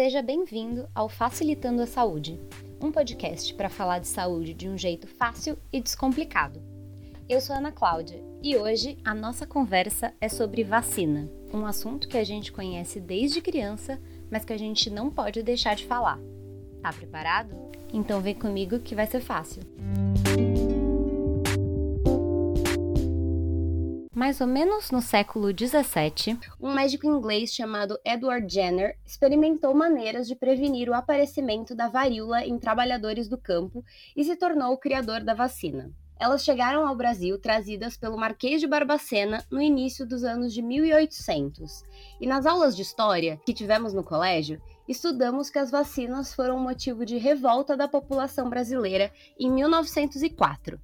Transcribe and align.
Seja 0.00 0.22
bem-vindo 0.22 0.88
ao 0.94 1.08
Facilitando 1.08 1.82
a 1.82 1.86
Saúde, 1.86 2.40
um 2.80 2.90
podcast 2.90 3.52
para 3.54 3.68
falar 3.68 3.98
de 3.98 4.08
saúde 4.08 4.54
de 4.54 4.66
um 4.66 4.78
jeito 4.78 5.06
fácil 5.06 5.58
e 5.70 5.80
descomplicado. 5.80 6.62
Eu 7.28 7.40
sou 7.40 7.54
Ana 7.54 7.70
Cláudia 7.70 8.18
e 8.42 8.56
hoje 8.56 8.98
a 9.04 9.14
nossa 9.14 9.46
conversa 9.46 10.14
é 10.20 10.28
sobre 10.28 10.64
vacina, 10.64 11.30
um 11.52 11.66
assunto 11.66 12.08
que 12.08 12.16
a 12.16 12.24
gente 12.24 12.50
conhece 12.50 12.98
desde 12.98 13.42
criança, 13.42 14.00
mas 14.30 14.44
que 14.44 14.52
a 14.52 14.58
gente 14.58 14.88
não 14.88 15.10
pode 15.10 15.42
deixar 15.42 15.76
de 15.76 15.86
falar. 15.86 16.18
Tá 16.82 16.92
preparado? 16.92 17.54
Então 17.92 18.20
vem 18.20 18.34
comigo 18.34 18.78
que 18.78 18.94
vai 18.94 19.06
ser 19.06 19.20
fácil. 19.20 19.62
Mais 24.20 24.38
ou 24.38 24.46
menos 24.46 24.90
no 24.90 25.00
século 25.00 25.50
17, 25.50 26.38
um 26.60 26.74
médico 26.74 27.06
inglês 27.06 27.54
chamado 27.54 27.98
Edward 28.04 28.52
Jenner 28.52 28.98
experimentou 29.02 29.74
maneiras 29.74 30.28
de 30.28 30.36
prevenir 30.36 30.90
o 30.90 30.94
aparecimento 30.94 31.74
da 31.74 31.88
varíola 31.88 32.44
em 32.44 32.58
trabalhadores 32.58 33.28
do 33.28 33.38
campo 33.38 33.82
e 34.14 34.22
se 34.22 34.36
tornou 34.36 34.74
o 34.74 34.76
criador 34.76 35.24
da 35.24 35.32
vacina. 35.32 35.90
Elas 36.20 36.44
chegaram 36.44 36.86
ao 36.86 36.94
Brasil 36.94 37.38
trazidas 37.38 37.96
pelo 37.96 38.18
Marquês 38.18 38.60
de 38.60 38.66
Barbacena 38.66 39.42
no 39.50 39.62
início 39.62 40.06
dos 40.06 40.22
anos 40.22 40.52
de 40.52 40.60
1800. 40.60 41.82
E 42.20 42.26
nas 42.26 42.44
aulas 42.44 42.76
de 42.76 42.82
história 42.82 43.40
que 43.46 43.54
tivemos 43.54 43.94
no 43.94 44.04
colégio, 44.04 44.60
estudamos 44.86 45.48
que 45.48 45.58
as 45.58 45.70
vacinas 45.70 46.34
foram 46.34 46.60
motivo 46.60 47.06
de 47.06 47.16
revolta 47.16 47.74
da 47.74 47.88
população 47.88 48.50
brasileira 48.50 49.10
em 49.38 49.50
1904. 49.50 50.78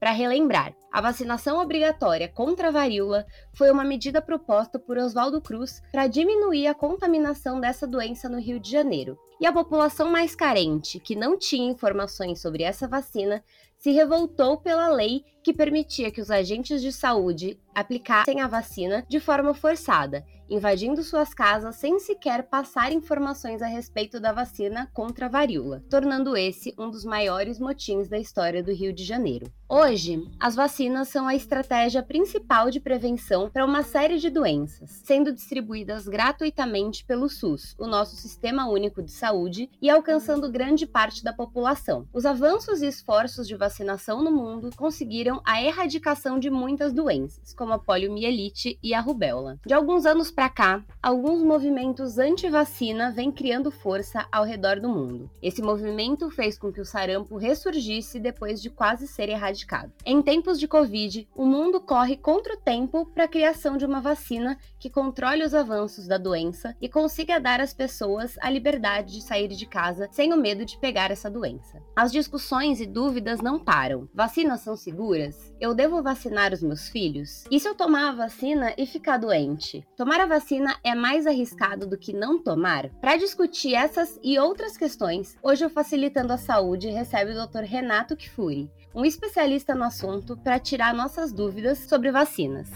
Para 0.00 0.12
relembrar, 0.12 0.74
a 0.90 1.02
vacinação 1.02 1.60
obrigatória 1.60 2.26
contra 2.26 2.68
a 2.68 2.70
varíola 2.70 3.26
foi 3.52 3.70
uma 3.70 3.84
medida 3.84 4.22
proposta 4.22 4.78
por 4.78 4.96
Oswaldo 4.96 5.42
Cruz 5.42 5.82
para 5.92 6.06
diminuir 6.06 6.68
a 6.68 6.74
contaminação 6.74 7.60
dessa 7.60 7.86
doença 7.86 8.26
no 8.26 8.40
Rio 8.40 8.58
de 8.58 8.70
Janeiro. 8.70 9.18
E 9.38 9.44
a 9.44 9.52
população 9.52 10.10
mais 10.10 10.34
carente, 10.34 10.98
que 10.98 11.14
não 11.14 11.38
tinha 11.38 11.70
informações 11.70 12.40
sobre 12.40 12.62
essa 12.62 12.88
vacina, 12.88 13.44
se 13.76 13.90
revoltou 13.90 14.56
pela 14.56 14.88
lei 14.88 15.22
que 15.42 15.52
permitia 15.52 16.10
que 16.10 16.20
os 16.20 16.30
agentes 16.30 16.80
de 16.80 16.92
saúde 16.92 17.60
aplicassem 17.74 18.40
a 18.40 18.46
vacina 18.46 19.04
de 19.06 19.20
forma 19.20 19.52
forçada, 19.52 20.24
invadindo 20.50 21.02
suas 21.02 21.32
casas 21.32 21.76
sem 21.76 21.98
sequer 22.00 22.42
passar 22.42 22.92
informações 22.92 23.62
a 23.62 23.66
respeito 23.66 24.18
da 24.18 24.32
vacina 24.32 24.90
contra 24.92 25.26
a 25.26 25.28
varíola, 25.28 25.82
tornando 25.88 26.36
esse 26.36 26.74
um 26.76 26.90
dos 26.90 27.04
maiores 27.04 27.60
motins 27.60 28.08
da 28.08 28.18
história 28.18 28.62
do 28.62 28.72
Rio 28.72 28.92
de 28.92 29.04
Janeiro. 29.04 29.46
Hoje, 29.72 30.28
as 30.40 30.56
vacinas 30.56 31.08
são 31.08 31.28
a 31.28 31.34
estratégia 31.36 32.02
principal 32.02 32.72
de 32.72 32.80
prevenção 32.80 33.48
para 33.48 33.64
uma 33.64 33.84
série 33.84 34.18
de 34.18 34.28
doenças, 34.28 34.90
sendo 35.04 35.32
distribuídas 35.32 36.08
gratuitamente 36.08 37.04
pelo 37.04 37.28
SUS, 37.28 37.76
o 37.78 37.86
nosso 37.86 38.16
Sistema 38.16 38.68
Único 38.68 39.00
de 39.00 39.12
Saúde, 39.12 39.70
e 39.80 39.88
alcançando 39.88 40.50
grande 40.50 40.88
parte 40.88 41.22
da 41.22 41.32
população. 41.32 42.08
Os 42.12 42.26
avanços 42.26 42.82
e 42.82 42.86
esforços 42.86 43.46
de 43.46 43.54
vacinação 43.54 44.24
no 44.24 44.32
mundo 44.32 44.70
conseguiram 44.76 45.40
a 45.44 45.62
erradicação 45.62 46.40
de 46.40 46.50
muitas 46.50 46.92
doenças, 46.92 47.54
como 47.54 47.72
a 47.72 47.78
poliomielite 47.78 48.76
e 48.82 48.92
a 48.92 49.00
rubéola. 49.00 49.60
De 49.64 49.72
alguns 49.72 50.04
anos 50.04 50.32
para 50.40 50.48
cá, 50.48 50.82
alguns 51.02 51.42
movimentos 51.42 52.16
anti-vacina 52.16 53.10
vêm 53.10 53.30
criando 53.30 53.70
força 53.70 54.26
ao 54.32 54.42
redor 54.42 54.80
do 54.80 54.88
mundo. 54.88 55.30
Esse 55.42 55.60
movimento 55.60 56.30
fez 56.30 56.58
com 56.58 56.72
que 56.72 56.80
o 56.80 56.84
sarampo 56.86 57.36
ressurgisse 57.36 58.18
depois 58.18 58.62
de 58.62 58.70
quase 58.70 59.06
ser 59.06 59.28
erradicado. 59.28 59.92
Em 60.02 60.22
tempos 60.22 60.58
de 60.58 60.66
Covid, 60.66 61.28
o 61.36 61.44
mundo 61.44 61.78
corre 61.78 62.16
contra 62.16 62.54
o 62.54 62.56
tempo 62.56 63.04
para 63.04 63.24
a 63.24 63.28
criação 63.28 63.76
de 63.76 63.84
uma 63.84 64.00
vacina 64.00 64.56
que 64.78 64.88
controle 64.88 65.44
os 65.44 65.52
avanços 65.52 66.06
da 66.06 66.16
doença 66.16 66.74
e 66.80 66.88
consiga 66.88 67.38
dar 67.38 67.60
às 67.60 67.74
pessoas 67.74 68.38
a 68.40 68.48
liberdade 68.48 69.12
de 69.12 69.22
sair 69.22 69.48
de 69.48 69.66
casa 69.66 70.08
sem 70.10 70.32
o 70.32 70.38
medo 70.38 70.64
de 70.64 70.78
pegar 70.78 71.10
essa 71.10 71.30
doença. 71.30 71.82
As 71.94 72.10
discussões 72.10 72.80
e 72.80 72.86
dúvidas 72.86 73.42
não 73.42 73.58
param. 73.58 74.08
Vacinas 74.14 74.60
são 74.62 74.74
seguras? 74.74 75.49
Eu 75.60 75.74
devo 75.74 76.02
vacinar 76.02 76.54
os 76.54 76.62
meus 76.62 76.88
filhos? 76.88 77.44
E 77.50 77.60
se 77.60 77.68
eu 77.68 77.74
tomar 77.74 78.08
a 78.08 78.12
vacina 78.12 78.72
e 78.78 78.86
ficar 78.86 79.18
doente? 79.18 79.86
Tomar 79.94 80.18
a 80.18 80.24
vacina 80.26 80.74
é 80.82 80.94
mais 80.94 81.26
arriscado 81.26 81.86
do 81.86 81.98
que 81.98 82.14
não 82.14 82.42
tomar? 82.42 82.88
Para 82.98 83.18
discutir 83.18 83.74
essas 83.74 84.18
e 84.22 84.38
outras 84.38 84.78
questões, 84.78 85.36
hoje 85.42 85.66
o 85.66 85.68
Facilitando 85.68 86.32
a 86.32 86.38
Saúde 86.38 86.88
recebe 86.88 87.32
o 87.32 87.46
Dr. 87.46 87.64
Renato 87.64 88.16
Kifuri, 88.16 88.70
um 88.94 89.04
especialista 89.04 89.74
no 89.74 89.84
assunto, 89.84 90.34
para 90.34 90.58
tirar 90.58 90.94
nossas 90.94 91.30
dúvidas 91.30 91.80
sobre 91.80 92.10
vacinas. 92.10 92.70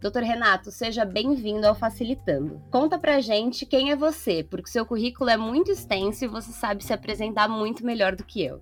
Doutor 0.00 0.24
Renato, 0.24 0.72
seja 0.72 1.04
bem-vindo 1.04 1.68
ao 1.68 1.74
Facilitando. 1.76 2.60
Conta 2.68 2.98
pra 2.98 3.20
gente 3.20 3.64
quem 3.64 3.92
é 3.92 3.96
você, 3.96 4.42
porque 4.42 4.68
seu 4.68 4.84
currículo 4.84 5.30
é 5.30 5.36
muito 5.36 5.70
extenso 5.70 6.24
e 6.24 6.28
você 6.28 6.50
sabe 6.50 6.84
se 6.84 6.92
apresentar 6.92 7.48
muito 7.48 7.86
melhor 7.86 8.16
do 8.16 8.24
que 8.24 8.44
eu. 8.44 8.60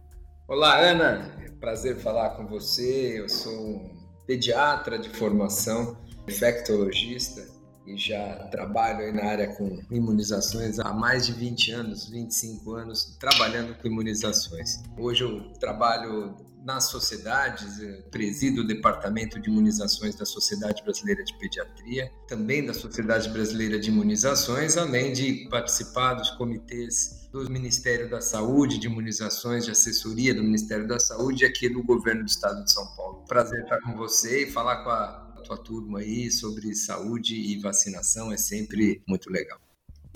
Olá, 0.53 0.79
Ana. 0.79 1.35
Prazer 1.59 1.97
falar 1.97 2.37
com 2.37 2.47
você. 2.47 3.19
Eu 3.19 3.27
sou 3.27 3.91
pediatra 4.27 4.99
de 4.99 5.09
formação, 5.09 5.97
infectologista 6.29 7.41
e 7.87 7.97
já 7.97 8.49
trabalho 8.51 9.13
na 9.13 9.25
área 9.25 9.55
com 9.55 9.81
imunizações 9.91 10.79
há 10.79 10.93
mais 10.93 11.27
de 11.27 11.33
20 11.33 11.73
anos, 11.73 12.09
25 12.09 12.73
anos, 12.75 13.17
trabalhando 13.19 13.75
com 13.75 13.89
imunizações. 13.89 14.83
Hoje 14.97 15.25
eu 15.25 15.53
trabalho 15.55 16.37
nas 16.65 16.85
sociedades, 16.85 17.81
presido 18.11 18.61
o 18.61 18.67
Departamento 18.67 19.41
de 19.41 19.51
Imunizações 19.51 20.15
da 20.15 20.25
Sociedade 20.25 20.83
Brasileira 20.83 21.25
de 21.25 21.37
Pediatria, 21.37 22.11
também 22.29 22.65
da 22.65 22.73
Sociedade 22.73 23.29
Brasileira 23.31 23.79
de 23.81 23.91
Imunizações, 23.91 24.77
além 24.77 25.13
de 25.13 25.49
participar 25.51 26.15
dos 26.15 26.31
comitês 26.31 27.29
do 27.33 27.51
Ministério 27.51 28.09
da 28.09 28.21
Saúde, 28.21 28.79
de 28.79 28.87
imunizações, 28.87 29.65
de 29.65 29.71
assessoria 29.71 30.35
do 30.35 30.43
Ministério 30.43 30.87
da 30.87 31.01
Saúde 31.01 31.45
e 31.45 31.47
aqui 31.47 31.69
do 31.69 31.83
governo 31.83 32.23
do 32.23 32.29
estado 32.29 32.63
de 32.63 32.71
São 32.71 32.87
Paulo. 32.95 33.25
Prazer 33.27 33.63
estar 33.63 33.81
com 33.81 33.97
você 33.97 34.45
e 34.45 34.51
falar 34.51 34.85
com 34.85 34.91
a 34.91 35.22
tua 35.43 35.59
turma 35.59 35.99
aí 35.99 36.31
sobre 36.31 36.75
saúde 36.75 37.35
e 37.35 37.59
vacinação 37.59 38.33
é 38.33 38.37
sempre 38.37 39.03
muito 39.07 39.31
legal. 39.31 39.59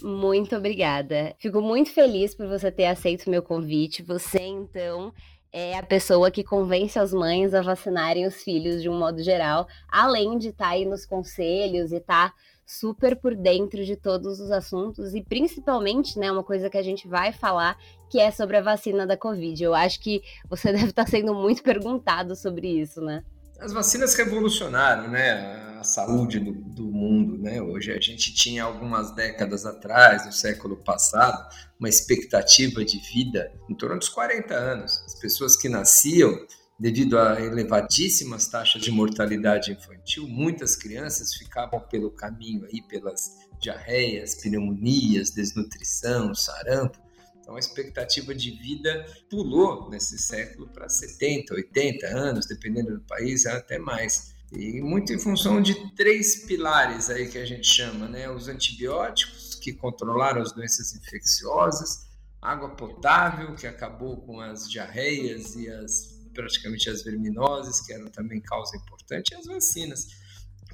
Muito 0.02 0.54
obrigada. 0.54 1.34
Fico 1.38 1.60
muito 1.60 1.90
feliz 1.90 2.34
por 2.34 2.46
você 2.46 2.70
ter 2.70 2.86
aceito 2.86 3.30
meu 3.30 3.42
convite. 3.42 4.02
Você, 4.02 4.40
então, 4.40 5.12
é 5.52 5.78
a 5.78 5.82
pessoa 5.82 6.30
que 6.30 6.44
convence 6.44 6.98
as 6.98 7.14
mães 7.14 7.54
a 7.54 7.62
vacinarem 7.62 8.26
os 8.26 8.42
filhos 8.42 8.82
de 8.82 8.90
um 8.90 8.98
modo 8.98 9.22
geral, 9.22 9.66
além 9.88 10.36
de 10.38 10.48
estar 10.48 10.68
aí 10.68 10.84
nos 10.84 11.06
conselhos 11.06 11.92
e 11.92 11.96
estar 11.96 12.34
super 12.66 13.16
por 13.16 13.34
dentro 13.34 13.84
de 13.84 13.96
todos 13.96 14.40
os 14.40 14.50
assuntos 14.50 15.14
e 15.14 15.22
principalmente, 15.22 16.18
né, 16.18 16.30
uma 16.30 16.42
coisa 16.42 16.68
que 16.68 16.76
a 16.76 16.82
gente 16.82 17.06
vai 17.06 17.32
falar, 17.32 17.78
que 18.10 18.18
é 18.18 18.30
sobre 18.30 18.56
a 18.56 18.62
vacina 18.62 19.06
da 19.06 19.16
Covid. 19.16 19.62
Eu 19.62 19.74
acho 19.74 20.00
que 20.00 20.20
você 20.48 20.72
deve 20.74 20.90
estar 20.90 21.08
sendo 21.08 21.32
muito 21.32 21.62
perguntado 21.62 22.34
sobre 22.34 22.68
isso, 22.68 23.00
né? 23.00 23.24
As 23.58 23.72
vacinas 23.72 24.14
revolucionaram, 24.14 25.08
né, 25.08 25.78
a 25.78 25.84
saúde 25.84 26.38
do, 26.38 26.52
do 26.52 26.84
mundo, 26.84 27.38
né? 27.38 27.60
Hoje 27.60 27.92
a 27.92 28.00
gente 28.00 28.34
tinha 28.34 28.64
algumas 28.64 29.14
décadas 29.14 29.64
atrás, 29.64 30.26
no 30.26 30.32
século 30.32 30.76
passado, 30.76 31.48
uma 31.78 31.88
expectativa 31.88 32.84
de 32.84 32.98
vida 32.98 33.52
em 33.68 33.74
torno 33.74 33.98
dos 33.98 34.08
40 34.08 34.54
anos. 34.54 35.02
As 35.06 35.14
pessoas 35.14 35.56
que 35.56 35.68
nasciam 35.68 36.38
devido 36.78 37.18
a 37.18 37.40
elevadíssimas 37.40 38.46
taxas 38.46 38.82
de 38.82 38.90
mortalidade 38.90 39.72
infantil, 39.72 40.28
muitas 40.28 40.76
crianças 40.76 41.34
ficavam 41.34 41.80
pelo 41.80 42.10
caminho 42.10 42.66
aí 42.66 42.82
pelas 42.82 43.36
diarreias, 43.58 44.34
pneumonias, 44.34 45.30
desnutrição, 45.30 46.34
sarampo. 46.34 46.98
Então 47.46 47.54
a 47.54 47.60
expectativa 47.60 48.34
de 48.34 48.50
vida 48.50 49.06
pulou 49.30 49.88
nesse 49.88 50.18
século 50.18 50.66
para 50.66 50.88
70, 50.88 51.54
80 51.54 52.06
anos, 52.08 52.44
dependendo 52.44 52.94
do 52.94 53.00
país, 53.02 53.46
até 53.46 53.78
mais. 53.78 54.34
E 54.52 54.80
muito 54.82 55.12
em 55.12 55.18
função 55.18 55.62
de 55.62 55.94
três 55.94 56.44
pilares 56.44 57.08
aí 57.08 57.28
que 57.28 57.38
a 57.38 57.46
gente 57.46 57.68
chama, 57.68 58.08
né? 58.08 58.28
Os 58.28 58.48
antibióticos, 58.48 59.54
que 59.54 59.72
controlaram 59.72 60.42
as 60.42 60.50
doenças 60.50 60.92
infecciosas, 60.96 62.08
água 62.42 62.70
potável, 62.70 63.54
que 63.54 63.68
acabou 63.68 64.16
com 64.22 64.40
as 64.40 64.68
diarreias 64.68 65.54
e 65.54 65.68
as 65.68 66.16
praticamente 66.34 66.90
as 66.90 67.02
verminoses, 67.02 67.80
que 67.80 67.92
eram 67.92 68.08
também 68.08 68.40
causa 68.40 68.76
importante, 68.76 69.30
e 69.30 69.36
as 69.36 69.46
vacinas, 69.46 70.08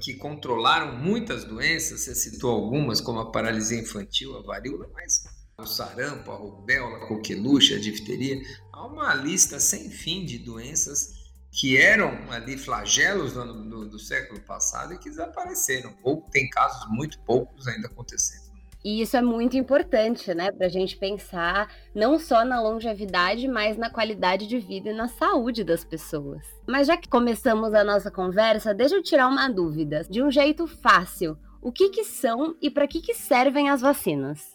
que 0.01 0.15
controlaram 0.15 0.97
muitas 0.97 1.45
doenças, 1.45 2.01
você 2.01 2.15
citou 2.15 2.51
algumas, 2.51 2.99
como 2.99 3.19
a 3.19 3.31
paralisia 3.31 3.79
infantil, 3.79 4.35
a 4.37 4.41
varíola, 4.41 4.89
mas 4.91 5.23
o 5.63 5.67
sarampo, 5.67 6.31
a 6.31 6.35
rubéola, 6.35 6.97
a 6.97 7.07
coqueluche, 7.07 7.73
a 7.73 7.79
difteria, 7.79 8.41
há 8.71 8.85
uma 8.85 9.13
lista 9.15 9.59
sem 9.59 9.89
fim 9.89 10.25
de 10.25 10.37
doenças 10.37 11.23
que 11.51 11.77
eram 11.77 12.11
ali 12.31 12.57
flagelos 12.57 13.33
do, 13.33 13.69
do, 13.69 13.89
do 13.89 13.99
século 13.99 14.39
passado 14.41 14.93
e 14.93 14.97
que 14.97 15.09
desapareceram, 15.09 15.95
ou 16.03 16.21
tem 16.31 16.49
casos 16.49 16.89
muito 16.89 17.19
poucos 17.19 17.67
ainda 17.67 17.87
acontecendo. 17.87 18.43
E 18.83 19.01
isso 19.01 19.15
é 19.15 19.21
muito 19.21 19.55
importante, 19.55 20.33
né, 20.33 20.51
para 20.51 20.65
a 20.65 20.69
gente 20.69 20.97
pensar 20.97 21.71
não 21.95 22.19
só 22.19 22.43
na 22.43 22.59
longevidade, 22.59 23.47
mas 23.47 23.77
na 23.77 23.89
qualidade 23.89 24.45
de 24.45 24.59
vida 24.59 24.89
e 24.89 24.93
na 24.93 25.07
saúde 25.07 25.63
das 25.63 25.85
pessoas. 25.85 26.43
Mas 26.67 26.87
já 26.87 26.97
que 26.97 27.07
começamos 27.07 27.73
a 27.73 27.83
nossa 27.83 28.11
conversa, 28.11 28.73
deixa 28.73 28.95
eu 28.95 29.03
tirar 29.03 29.27
uma 29.27 29.47
dúvida, 29.47 30.05
de 30.09 30.21
um 30.21 30.29
jeito 30.29 30.67
fácil. 30.67 31.37
O 31.61 31.71
que, 31.71 31.89
que 31.89 32.03
são 32.03 32.57
e 32.61 32.69
para 32.69 32.87
que, 32.87 32.99
que 32.99 33.13
servem 33.13 33.69
as 33.69 33.79
vacinas? 33.79 34.51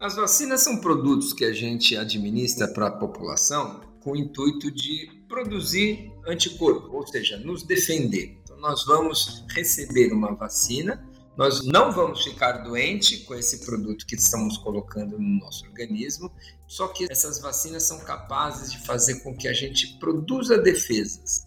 As 0.00 0.16
vacinas 0.16 0.60
são 0.60 0.78
produtos 0.78 1.32
que 1.32 1.44
a 1.44 1.52
gente 1.52 1.96
administra 1.96 2.68
para 2.68 2.88
a 2.88 2.90
população 2.90 3.80
com 4.00 4.12
o 4.12 4.16
intuito 4.16 4.70
de 4.70 5.10
produzir 5.28 6.12
anticorpo, 6.26 6.94
ou 6.94 7.06
seja, 7.06 7.38
nos 7.38 7.62
defender. 7.62 8.38
Então, 8.42 8.58
nós 8.58 8.84
vamos 8.84 9.44
receber 9.48 10.12
uma 10.12 10.34
vacina, 10.34 11.02
nós 11.36 11.64
não 11.64 11.90
vamos 11.90 12.22
ficar 12.22 12.58
doente 12.58 13.20
com 13.20 13.34
esse 13.34 13.64
produto 13.64 14.06
que 14.06 14.14
estamos 14.14 14.58
colocando 14.58 15.18
no 15.18 15.40
nosso 15.40 15.64
organismo, 15.66 16.30
só 16.68 16.88
que 16.88 17.06
essas 17.10 17.40
vacinas 17.40 17.84
são 17.84 17.98
capazes 18.00 18.72
de 18.72 18.86
fazer 18.86 19.20
com 19.20 19.34
que 19.34 19.48
a 19.48 19.52
gente 19.52 19.98
produza 19.98 20.58
defesas, 20.58 21.46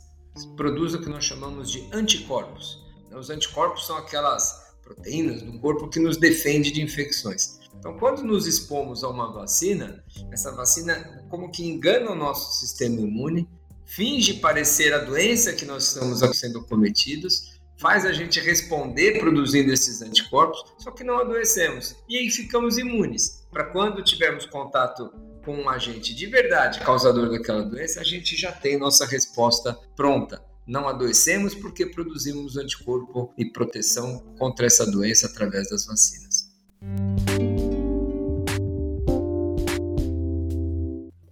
produza 0.55 0.97
o 0.97 1.01
que 1.01 1.09
nós 1.09 1.23
chamamos 1.23 1.69
de 1.69 1.88
anticorpos. 1.93 2.83
Os 3.11 3.29
anticorpos 3.29 3.85
são 3.85 3.97
aquelas 3.97 4.75
proteínas 4.81 5.41
do 5.41 5.59
corpo 5.59 5.89
que 5.89 6.00
nos 6.00 6.17
defende 6.17 6.71
de 6.71 6.81
infecções. 6.81 7.59
Então, 7.79 7.97
quando 7.97 8.24
nos 8.24 8.47
expomos 8.47 9.03
a 9.03 9.09
uma 9.09 9.31
vacina, 9.31 10.03
essa 10.31 10.51
vacina 10.51 11.25
como 11.29 11.51
que 11.51 11.68
engana 11.68 12.12
o 12.12 12.15
nosso 12.15 12.59
sistema 12.59 13.00
imune, 13.00 13.47
finge 13.85 14.35
parecer 14.35 14.94
a 14.94 15.00
doença 15.00 15.53
que 15.53 15.65
nós 15.65 15.88
estamos 15.88 16.19
sendo 16.38 16.63
cometidos, 16.65 17.57
faz 17.77 18.06
a 18.06 18.12
gente 18.12 18.39
responder 18.39 19.19
produzindo 19.19 19.71
esses 19.71 20.01
anticorpos, 20.01 20.63
só 20.79 20.91
que 20.91 21.03
não 21.03 21.19
adoecemos. 21.19 21.95
E 22.09 22.18
aí 22.18 22.29
ficamos 22.29 22.77
imunes. 22.77 23.45
Para 23.51 23.65
quando 23.65 24.03
tivermos 24.03 24.45
contato 24.45 25.12
com 25.45 25.56
um 25.56 25.69
agente 25.69 26.13
de 26.13 26.25
verdade 26.25 26.79
causador 26.81 27.29
daquela 27.29 27.63
doença, 27.63 28.01
a 28.01 28.03
gente 28.03 28.35
já 28.35 28.51
tem 28.51 28.77
nossa 28.77 29.06
resposta 29.06 29.77
pronta. 29.95 30.44
Não 30.68 30.89
adoecemos 30.89 31.56
porque 31.56 31.85
produzimos 31.85 32.57
anticorpo 32.57 33.33
e 33.38 33.45
proteção 33.45 34.19
contra 34.38 34.65
essa 34.65 34.85
doença 34.85 35.27
através 35.27 35.69
das 35.69 35.85
vacinas. 35.85 36.51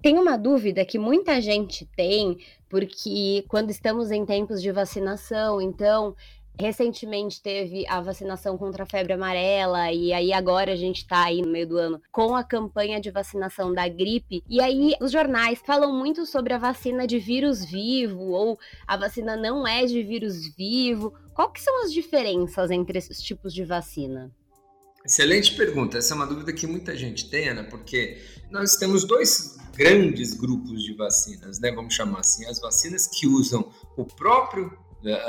Tem 0.06 0.19
uma 0.19 0.38
dúvida 0.38 0.86
que 0.86 1.00
muita 1.00 1.42
gente 1.42 1.84
tem, 1.84 2.38
porque 2.69 3.44
quando 3.48 3.72
estamos 3.72 4.12
em 4.12 4.24
tempos 4.24 4.62
de 4.62 4.72
vacinação, 4.72 5.60
então 5.60 6.16
Recentemente 6.57 7.42
teve 7.42 7.86
a 7.86 8.00
vacinação 8.00 8.57
contra 8.57 8.84
a 8.84 8.86
febre 8.86 9.12
amarela, 9.12 9.92
e 9.92 10.13
aí 10.13 10.31
agora 10.31 10.72
a 10.72 10.75
gente 10.75 11.00
está 11.00 11.25
aí 11.25 11.42
no 11.42 11.50
meio 11.50 11.68
do 11.68 11.78
ano 11.78 12.02
com 12.13 12.34
a 12.34 12.46
campanha 12.46 12.98
de 13.02 13.12
vacinação 13.12 13.74
da 13.74 13.90
gripe. 13.90 14.42
E 14.48 14.62
aí 14.62 14.94
os 15.02 15.12
jornais 15.12 15.60
falam 15.66 15.94
muito 15.94 16.25
sobre 16.25 16.54
a 16.54 16.57
vacina 16.57 17.06
de 17.06 17.19
vírus 17.19 17.66
vivo, 17.66 18.31
ou 18.31 18.57
a 18.88 18.96
vacina 18.96 19.36
não 19.36 19.68
é 19.68 19.86
de 19.86 20.02
vírus 20.02 20.56
vivo. 20.56 21.13
Qual 21.34 21.52
que 21.52 21.62
são 21.62 21.84
as 21.84 21.92
diferenças 21.92 22.72
entre 22.72 22.98
esses 22.98 23.22
tipos 23.22 23.54
de 23.54 23.66
vacina? 23.66 24.31
Excelente 25.06 25.56
pergunta. 25.56 26.00
Essa 26.00 26.13
é 26.13 26.16
uma 26.16 26.25
dúvida 26.25 26.52
que 26.52 26.66
muita 26.66 26.96
gente 26.96 27.30
tem, 27.30 27.50
Ana, 27.50 27.63
porque 27.63 28.19
nós 28.50 28.75
temos 28.75 29.06
dois 29.06 29.56
grandes 29.75 30.34
grupos 30.34 30.84
de 30.84 30.96
vacinas, 30.96 31.60
né? 31.60 31.72
Vamos 31.72 31.94
chamar 31.94 32.22
assim, 32.22 32.46
as 32.48 32.60
vacinas 32.60 33.06
que 33.06 33.28
usam 33.28 33.72
o 33.96 34.04
próprio 34.04 34.75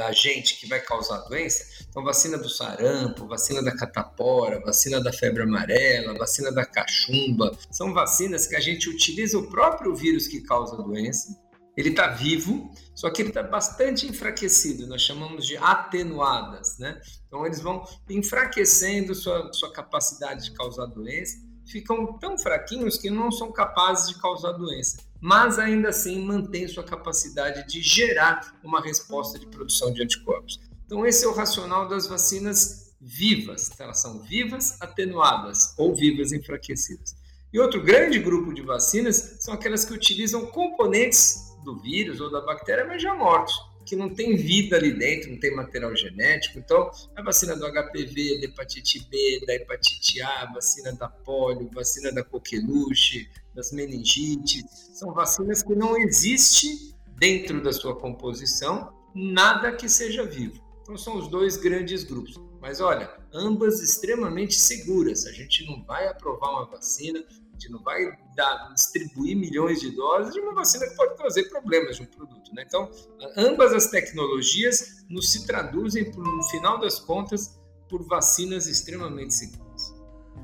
agente 0.06 0.58
que 0.58 0.66
vai 0.66 0.80
causar 0.80 1.16
a 1.16 1.28
doença. 1.28 1.84
Então, 1.88 2.02
vacina 2.02 2.38
do 2.38 2.48
sarampo, 2.48 3.26
vacina 3.26 3.62
da 3.62 3.76
catapora, 3.76 4.60
vacina 4.60 5.00
da 5.00 5.12
febre 5.12 5.42
amarela, 5.42 6.14
vacina 6.14 6.50
da 6.50 6.64
cachumba, 6.64 7.56
são 7.70 7.92
vacinas 7.92 8.46
que 8.46 8.56
a 8.56 8.60
gente 8.60 8.88
utiliza 8.88 9.38
o 9.38 9.48
próprio 9.50 9.94
vírus 9.94 10.26
que 10.26 10.40
causa 10.40 10.76
a 10.76 10.82
doença. 10.82 11.36
Ele 11.76 11.90
está 11.90 12.08
vivo, 12.08 12.70
só 12.94 13.10
que 13.10 13.20
ele 13.20 13.28
está 13.28 13.42
bastante 13.42 14.06
enfraquecido, 14.06 14.86
nós 14.86 15.02
chamamos 15.02 15.46
de 15.46 15.56
atenuadas, 15.58 16.78
né? 16.78 17.00
Então, 17.26 17.44
eles 17.44 17.60
vão 17.60 17.84
enfraquecendo 18.08 19.14
sua, 19.14 19.52
sua 19.52 19.70
capacidade 19.72 20.44
de 20.44 20.52
causar 20.52 20.86
doença, 20.86 21.36
ficam 21.66 22.16
tão 22.18 22.38
fraquinhos 22.38 22.96
que 22.96 23.10
não 23.10 23.30
são 23.30 23.52
capazes 23.52 24.08
de 24.08 24.20
causar 24.20 24.52
doença 24.52 25.06
mas 25.20 25.58
ainda 25.58 25.88
assim 25.88 26.22
mantém 26.22 26.68
sua 26.68 26.84
capacidade 26.84 27.66
de 27.66 27.80
gerar 27.80 28.58
uma 28.62 28.80
resposta 28.80 29.38
de 29.38 29.46
produção 29.46 29.92
de 29.92 30.02
anticorpos. 30.02 30.60
Então, 30.84 31.04
esse 31.04 31.24
é 31.24 31.28
o 31.28 31.34
racional 31.34 31.88
das 31.88 32.06
vacinas 32.06 32.94
vivas. 33.00 33.70
Então, 33.72 33.86
elas 33.86 33.98
são 33.98 34.20
vivas 34.20 34.80
atenuadas 34.80 35.74
ou 35.76 35.94
vivas 35.94 36.32
enfraquecidas. 36.32 37.16
E 37.52 37.58
outro 37.58 37.82
grande 37.82 38.18
grupo 38.18 38.52
de 38.52 38.62
vacinas 38.62 39.38
são 39.40 39.54
aquelas 39.54 39.84
que 39.84 39.92
utilizam 39.92 40.46
componentes 40.46 41.45
do 41.66 41.76
vírus 41.76 42.20
ou 42.20 42.30
da 42.30 42.40
bactéria, 42.40 42.86
mas 42.86 43.02
já 43.02 43.14
mortos 43.14 43.54
que 43.86 43.94
não 43.94 44.12
tem 44.12 44.36
vida 44.36 44.76
ali 44.76 44.92
dentro, 44.92 45.30
não 45.30 45.38
tem 45.38 45.54
material 45.54 45.94
genético. 45.94 46.58
Então, 46.58 46.90
a 47.14 47.22
vacina 47.22 47.54
do 47.54 47.64
HPV, 47.64 48.40
da 48.40 48.46
hepatite 48.46 49.06
B, 49.08 49.44
da 49.46 49.54
hepatite 49.54 50.20
A, 50.20 50.52
vacina 50.52 50.92
da 50.92 51.08
polio, 51.08 51.70
vacina 51.72 52.10
da 52.10 52.24
coqueluche, 52.24 53.30
das 53.54 53.70
meningites, 53.70 54.64
são 54.92 55.14
vacinas 55.14 55.62
que 55.62 55.74
não 55.74 55.96
existe 55.96 56.94
dentro 57.16 57.62
da 57.62 57.72
sua 57.72 57.94
composição 57.94 58.92
nada 59.14 59.72
que 59.72 59.88
seja 59.88 60.24
vivo. 60.24 60.60
Então, 60.82 60.98
são 60.98 61.16
os 61.16 61.28
dois 61.28 61.56
grandes 61.56 62.02
grupos. 62.02 62.34
Mas 62.60 62.80
olha, 62.80 63.08
ambas 63.32 63.80
extremamente 63.80 64.54
seguras. 64.54 65.26
A 65.26 65.32
gente 65.32 65.64
não 65.64 65.84
vai 65.84 66.08
aprovar 66.08 66.50
uma 66.50 66.66
vacina 66.66 67.24
gente 67.56 67.70
não 67.70 67.82
vai 67.82 68.16
dar, 68.34 68.72
distribuir 68.74 69.36
milhões 69.36 69.80
de 69.80 69.90
doses 69.90 70.32
de 70.32 70.40
uma 70.40 70.54
vacina 70.54 70.86
que 70.86 70.94
pode 70.94 71.16
trazer 71.16 71.44
problemas 71.44 71.96
de 71.96 72.02
um 72.02 72.06
produto. 72.06 72.54
Né? 72.54 72.64
Então, 72.66 72.90
ambas 73.36 73.72
as 73.72 73.86
tecnologias 73.86 75.04
nos 75.08 75.32
se 75.32 75.46
traduzem, 75.46 76.10
por, 76.10 76.24
no 76.24 76.42
final 76.44 76.78
das 76.78 77.00
contas, 77.00 77.58
por 77.88 78.02
vacinas 78.06 78.66
extremamente 78.66 79.34
seguras. 79.34 79.65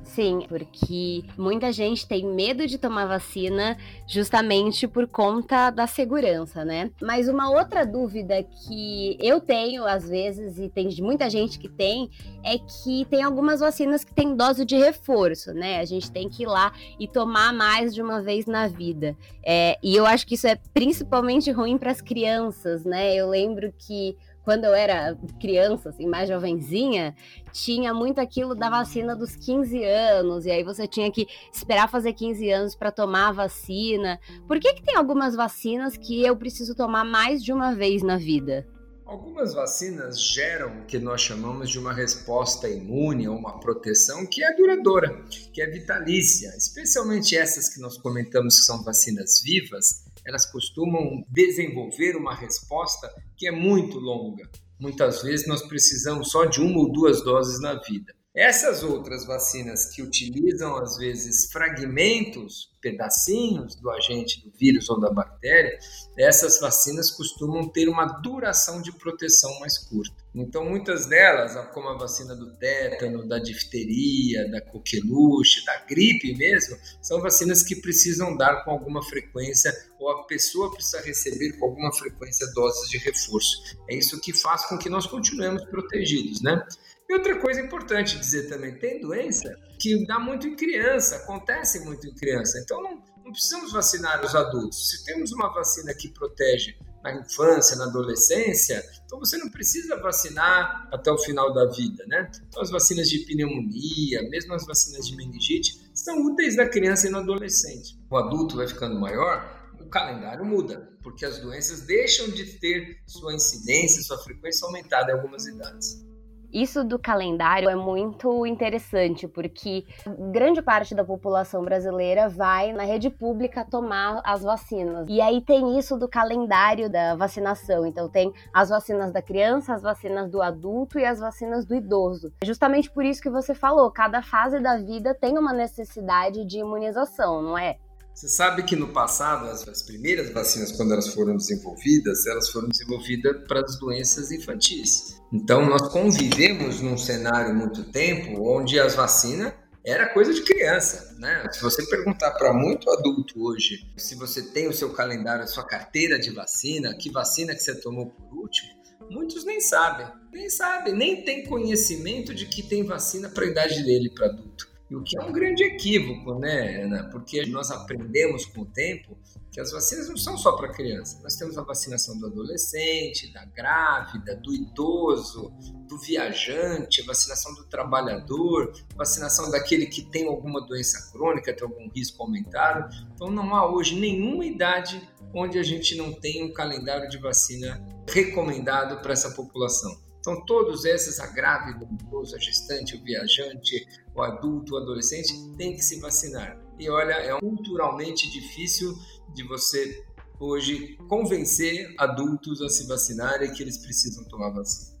Sim, 0.03 0.41
porque 0.47 1.23
muita 1.37 1.71
gente 1.71 2.07
tem 2.07 2.25
medo 2.25 2.67
de 2.67 2.77
tomar 2.77 3.05
vacina 3.05 3.77
justamente 4.07 4.87
por 4.87 5.07
conta 5.07 5.69
da 5.71 5.87
segurança, 5.87 6.63
né? 6.63 6.91
Mas 7.01 7.27
uma 7.27 7.49
outra 7.49 7.85
dúvida 7.85 8.43
que 8.43 9.17
eu 9.19 9.39
tenho 9.39 9.85
às 9.85 10.07
vezes 10.07 10.59
e 10.59 10.69
tem 10.69 10.89
muita 11.01 11.29
gente 11.29 11.57
que 11.57 11.69
tem 11.69 12.09
é 12.43 12.57
que 12.57 13.05
tem 13.09 13.23
algumas 13.23 13.61
vacinas 13.61 14.03
que 14.03 14.13
têm 14.13 14.35
dose 14.35 14.65
de 14.65 14.75
reforço, 14.75 15.53
né? 15.53 15.79
A 15.79 15.85
gente 15.85 16.11
tem 16.11 16.29
que 16.29 16.43
ir 16.43 16.47
lá 16.47 16.73
e 16.99 17.07
tomar 17.07 17.53
mais 17.53 17.95
de 17.95 18.01
uma 18.01 18.21
vez 18.21 18.45
na 18.45 18.67
vida. 18.67 19.17
É, 19.43 19.77
e 19.81 19.95
eu 19.95 20.05
acho 20.05 20.27
que 20.27 20.35
isso 20.35 20.47
é 20.47 20.59
principalmente 20.73 21.49
ruim 21.49 21.77
para 21.77 21.91
as 21.91 22.01
crianças, 22.01 22.83
né? 22.83 23.15
Eu 23.15 23.29
lembro 23.29 23.73
que 23.77 24.15
quando 24.43 24.65
eu 24.65 24.73
era 24.73 25.17
criança, 25.39 25.89
assim, 25.89 26.05
mais 26.05 26.29
jovenzinha, 26.29 27.15
tinha 27.51 27.93
muito 27.93 28.19
aquilo 28.19 28.53
da 28.53 28.69
vacina 28.69 29.15
dos 29.15 29.35
15 29.35 29.83
anos, 29.83 30.45
e 30.45 30.51
aí 30.51 30.63
você 30.63 30.87
tinha 30.87 31.11
que 31.11 31.27
esperar 31.51 31.89
fazer 31.89 32.13
15 32.13 32.49
anos 32.51 32.75
para 32.75 32.91
tomar 32.91 33.29
a 33.29 33.31
vacina. 33.31 34.19
Por 34.47 34.59
que, 34.59 34.73
que 34.73 34.83
tem 34.83 34.95
algumas 34.95 35.35
vacinas 35.35 35.95
que 35.97 36.23
eu 36.23 36.35
preciso 36.35 36.75
tomar 36.75 37.05
mais 37.05 37.43
de 37.43 37.53
uma 37.53 37.73
vez 37.73 38.03
na 38.03 38.17
vida? 38.17 38.67
Algumas 39.05 39.53
vacinas 39.53 40.19
geram 40.19 40.79
o 40.79 40.85
que 40.85 40.97
nós 40.97 41.21
chamamos 41.21 41.69
de 41.69 41.77
uma 41.77 41.93
resposta 41.93 42.69
imune 42.69 43.27
ou 43.27 43.35
uma 43.35 43.59
proteção 43.59 44.25
que 44.25 44.43
é 44.43 44.55
duradoura, 44.55 45.23
que 45.53 45.61
é 45.61 45.67
vitalícia, 45.67 46.53
especialmente 46.57 47.35
essas 47.35 47.67
que 47.67 47.81
nós 47.81 47.97
comentamos 47.97 48.59
que 48.59 48.65
são 48.65 48.81
vacinas 48.81 49.41
vivas, 49.43 50.02
elas 50.25 50.45
costumam 50.45 51.23
desenvolver 51.29 52.15
uma 52.15 52.33
resposta 52.33 53.09
que 53.37 53.47
é 53.47 53.51
muito 53.51 53.99
longa. 53.99 54.49
Muitas 54.79 55.21
vezes 55.21 55.47
nós 55.47 55.61
precisamos 55.67 56.31
só 56.31 56.45
de 56.45 56.61
uma 56.61 56.79
ou 56.79 56.91
duas 56.91 57.23
doses 57.23 57.61
na 57.61 57.75
vida. 57.75 58.13
Essas 58.35 58.81
outras 58.81 59.27
vacinas 59.27 59.85
que 59.85 60.01
utilizam, 60.01 60.75
às 60.77 60.97
vezes, 60.97 61.51
fragmentos, 61.51 62.73
pedacinhos 62.81 63.75
do 63.75 63.91
agente 63.91 64.43
do 64.43 64.51
vírus 64.57 64.89
ou 64.89 64.99
da 64.99 65.11
bactéria, 65.11 65.77
essas 66.17 66.59
vacinas 66.59 67.11
costumam 67.11 67.69
ter 67.69 67.87
uma 67.87 68.05
duração 68.05 68.81
de 68.81 68.91
proteção 68.91 69.59
mais 69.59 69.77
curta. 69.77 70.15
Então, 70.33 70.65
muitas 70.65 71.05
delas, 71.05 71.53
como 71.75 71.89
a 71.89 71.97
vacina 71.97 72.35
do 72.35 72.57
tétano, 72.57 73.27
da 73.27 73.37
difteria, 73.37 74.49
da 74.49 74.61
coqueluche, 74.61 75.63
da 75.63 75.77
gripe 75.85 76.35
mesmo, 76.35 76.75
são 77.03 77.21
vacinas 77.21 77.61
que 77.61 77.75
precisam 77.75 78.35
dar 78.35 78.65
com 78.65 78.71
alguma 78.71 79.03
frequência 79.03 79.71
ou 79.99 80.09
a 80.09 80.25
pessoa 80.25 80.73
precisa 80.73 81.01
receber 81.01 81.53
com 81.53 81.65
alguma 81.65 81.93
frequência 81.93 82.47
doses 82.47 82.89
de 82.89 82.97
reforço. 82.97 83.77
É 83.87 83.95
isso 83.95 84.19
que 84.19 84.33
faz 84.33 84.65
com 84.65 84.75
que 84.75 84.89
nós 84.89 85.05
continuemos 85.05 85.63
protegidos, 85.65 86.41
né? 86.41 86.65
E 87.09 87.13
outra 87.13 87.39
coisa 87.39 87.61
importante 87.61 88.17
dizer 88.17 88.49
também, 88.49 88.77
tem 88.79 89.01
doença 89.01 89.55
que 89.79 90.05
dá 90.05 90.19
muito 90.19 90.47
em 90.47 90.55
criança, 90.55 91.17
acontece 91.17 91.83
muito 91.83 92.07
em 92.07 92.15
criança. 92.15 92.59
Então 92.59 92.81
não, 92.81 93.03
não 93.23 93.31
precisamos 93.31 93.71
vacinar 93.71 94.23
os 94.23 94.33
adultos. 94.33 94.89
Se 94.89 95.03
temos 95.03 95.31
uma 95.31 95.53
vacina 95.53 95.93
que 95.93 96.09
protege 96.09 96.77
na 97.03 97.13
infância, 97.15 97.75
na 97.75 97.85
adolescência, 97.85 98.81
então 99.05 99.19
você 99.19 99.37
não 99.37 99.49
precisa 99.49 99.99
vacinar 100.01 100.87
até 100.91 101.11
o 101.11 101.17
final 101.17 101.53
da 101.53 101.65
vida, 101.65 102.05
né? 102.07 102.31
Então 102.47 102.61
as 102.61 102.71
vacinas 102.71 103.09
de 103.09 103.19
pneumonia, 103.19 104.23
mesmo 104.29 104.53
as 104.53 104.65
vacinas 104.65 105.05
de 105.05 105.15
meningite, 105.17 105.91
são 105.93 106.25
úteis 106.25 106.55
na 106.55 106.65
criança 106.65 107.07
e 107.07 107.11
no 107.11 107.17
adolescente. 107.17 107.99
O 108.09 108.15
adulto 108.15 108.55
vai 108.55 108.67
ficando 108.67 108.97
maior, 108.97 109.69
o 109.81 109.89
calendário 109.89 110.45
muda, 110.45 110.89
porque 111.03 111.25
as 111.25 111.39
doenças 111.39 111.81
deixam 111.81 112.29
de 112.29 112.45
ter 112.57 113.01
sua 113.05 113.33
incidência, 113.33 114.01
sua 114.01 114.17
frequência 114.23 114.65
aumentada 114.65 115.11
em 115.11 115.15
algumas 115.15 115.45
idades. 115.45 116.12
Isso 116.53 116.83
do 116.83 116.99
calendário 116.99 117.67
é 117.67 117.75
muito 117.75 118.45
interessante, 118.45 119.27
porque 119.27 119.85
grande 120.31 120.61
parte 120.61 120.93
da 120.93 121.03
população 121.03 121.63
brasileira 121.63 122.29
vai 122.29 122.71
na 122.71 122.83
rede 122.83 123.09
pública 123.09 123.65
tomar 123.65 124.21
as 124.23 124.43
vacinas. 124.43 125.07
E 125.09 125.19
aí 125.19 125.41
tem 125.41 125.79
isso 125.79 125.97
do 125.97 126.07
calendário 126.07 126.91
da 126.91 127.15
vacinação. 127.15 127.87
Então 127.87 128.07
tem 128.07 128.31
as 128.53 128.69
vacinas 128.69 129.11
da 129.11 129.19
criança, 129.19 129.73
as 129.73 129.81
vacinas 129.81 130.29
do 130.29 130.43
adulto 130.43 130.99
e 130.99 131.05
as 131.05 131.19
vacinas 131.19 131.65
do 131.65 131.73
idoso. 131.73 132.31
Justamente 132.43 132.91
por 132.91 133.03
isso 133.03 133.21
que 133.21 133.31
você 133.31 133.55
falou, 133.55 133.89
cada 133.89 134.21
fase 134.21 134.59
da 134.59 134.77
vida 134.77 135.15
tem 135.15 135.35
uma 135.39 135.53
necessidade 135.53 136.45
de 136.45 136.59
imunização, 136.59 137.41
não 137.41 137.57
é? 137.57 137.79
Você 138.13 138.29
sabe 138.29 138.63
que 138.63 138.75
no 138.75 138.89
passado, 138.89 139.49
as, 139.49 139.67
as, 139.67 139.81
primeiras 139.81 140.29
vacinas, 140.29 140.71
quando 140.71 140.93
elas 140.93 141.07
foram 141.07 141.35
desenvolvidas, 141.35 142.27
elas 142.27 142.49
foram 142.49 142.69
desenvolvidas 142.69 143.47
para 143.47 143.61
as 143.61 143.77
doenças 143.79 144.31
infantis. 144.31 145.19
Então, 145.31 145.65
nós 145.65 145.89
convivemos 145.89 146.79
num 146.79 146.97
cenário 146.97 147.55
muito 147.55 147.83
tempo 147.91 148.47
onde 148.47 148.79
as 148.79 148.93
vacinas 148.93 149.53
era 149.83 150.13
coisa 150.13 150.33
de 150.33 150.41
criança, 150.43 151.15
né? 151.19 151.43
Se 151.51 151.61
você 151.61 151.85
perguntar 151.87 152.31
para 152.31 152.53
muito 152.53 152.89
adulto 152.89 153.43
hoje, 153.43 153.91
se 153.97 154.15
você 154.15 154.41
tem 154.51 154.67
o 154.67 154.73
seu 154.73 154.93
calendário, 154.93 155.43
a 155.43 155.47
sua 155.47 155.65
carteira 155.65 156.17
de 156.17 156.29
vacina, 156.29 156.95
que 156.95 157.09
vacina 157.09 157.53
que 157.53 157.61
você 157.61 157.75
tomou 157.75 158.05
por 158.05 158.37
último, 158.37 158.69
muitos 159.09 159.43
nem 159.43 159.59
sabem, 159.59 160.07
nem 160.31 160.49
sabem, 160.49 160.95
nem 160.95 161.23
tem 161.23 161.45
conhecimento 161.45 162.33
de 162.33 162.45
que 162.45 162.63
tem 162.63 162.83
vacina 162.83 163.27
para 163.27 163.43
a 163.43 163.47
idade 163.47 163.83
dele, 163.83 164.09
para 164.09 164.27
adulto. 164.27 164.72
E 164.93 164.95
o 164.95 165.01
que 165.01 165.17
é 165.17 165.23
um 165.23 165.31
grande 165.31 165.63
equívoco, 165.63 166.37
né, 166.37 166.83
Ana? 166.83 167.09
Porque 167.09 167.43
nós 167.47 167.71
aprendemos 167.71 168.45
com 168.45 168.61
o 168.61 168.65
tempo 168.65 169.17
que 169.51 169.59
as 169.59 169.71
vacinas 169.71 170.07
não 170.07 170.15
são 170.15 170.37
só 170.37 170.51
para 170.51 170.71
criança. 170.71 171.19
Nós 171.23 171.35
temos 171.35 171.57
a 171.57 171.63
vacinação 171.63 172.15
do 172.19 172.27
adolescente, 172.27 173.33
da 173.33 173.43
grávida, 173.43 174.35
do 174.35 174.53
idoso, 174.53 175.51
do 175.87 175.97
viajante, 175.97 177.01
vacinação 177.01 177.55
do 177.55 177.63
trabalhador, 177.65 178.71
vacinação 178.95 179.49
daquele 179.49 179.87
que 179.87 180.03
tem 180.03 180.27
alguma 180.27 180.61
doença 180.61 181.11
crônica, 181.11 181.51
tem 181.51 181.67
algum 181.67 181.89
risco 181.89 182.21
aumentado. 182.21 182.95
Então 183.15 183.31
não 183.31 183.55
há 183.55 183.67
hoje 183.67 183.99
nenhuma 183.99 184.45
idade 184.45 185.01
onde 185.33 185.57
a 185.57 185.63
gente 185.63 185.95
não 185.95 186.13
tem 186.13 186.43
um 186.43 186.53
calendário 186.53 187.09
de 187.09 187.17
vacina 187.17 187.83
recomendado 188.07 189.01
para 189.01 189.13
essa 189.13 189.31
população. 189.31 190.02
Então, 190.23 190.39
todos 190.45 190.85
esses, 190.85 191.19
a 191.19 191.27
grávida, 191.27 191.85
o 191.85 191.93
idoso, 191.93 192.33
a 192.33 192.39
gestante, 192.39 192.95
o 192.95 193.03
viajante, 193.03 193.85
o 194.15 194.21
adulto, 194.21 194.73
o 194.73 194.77
adolescente, 194.77 195.33
tem 195.57 195.75
que 195.75 195.83
se 195.83 195.99
vacinar. 195.99 196.57
E 196.79 196.89
olha, 196.89 197.11
é 197.11 197.37
culturalmente 197.41 198.31
difícil 198.31 198.97
de 199.33 199.43
você 199.43 200.01
hoje 200.39 200.95
convencer 201.09 201.93
adultos 201.99 202.61
a 202.61 202.69
se 202.69 202.87
vacinarem 202.87 203.51
que 203.51 203.61
eles 203.61 203.77
precisam 203.77 204.23
tomar 204.29 204.51
vacina. 204.51 204.92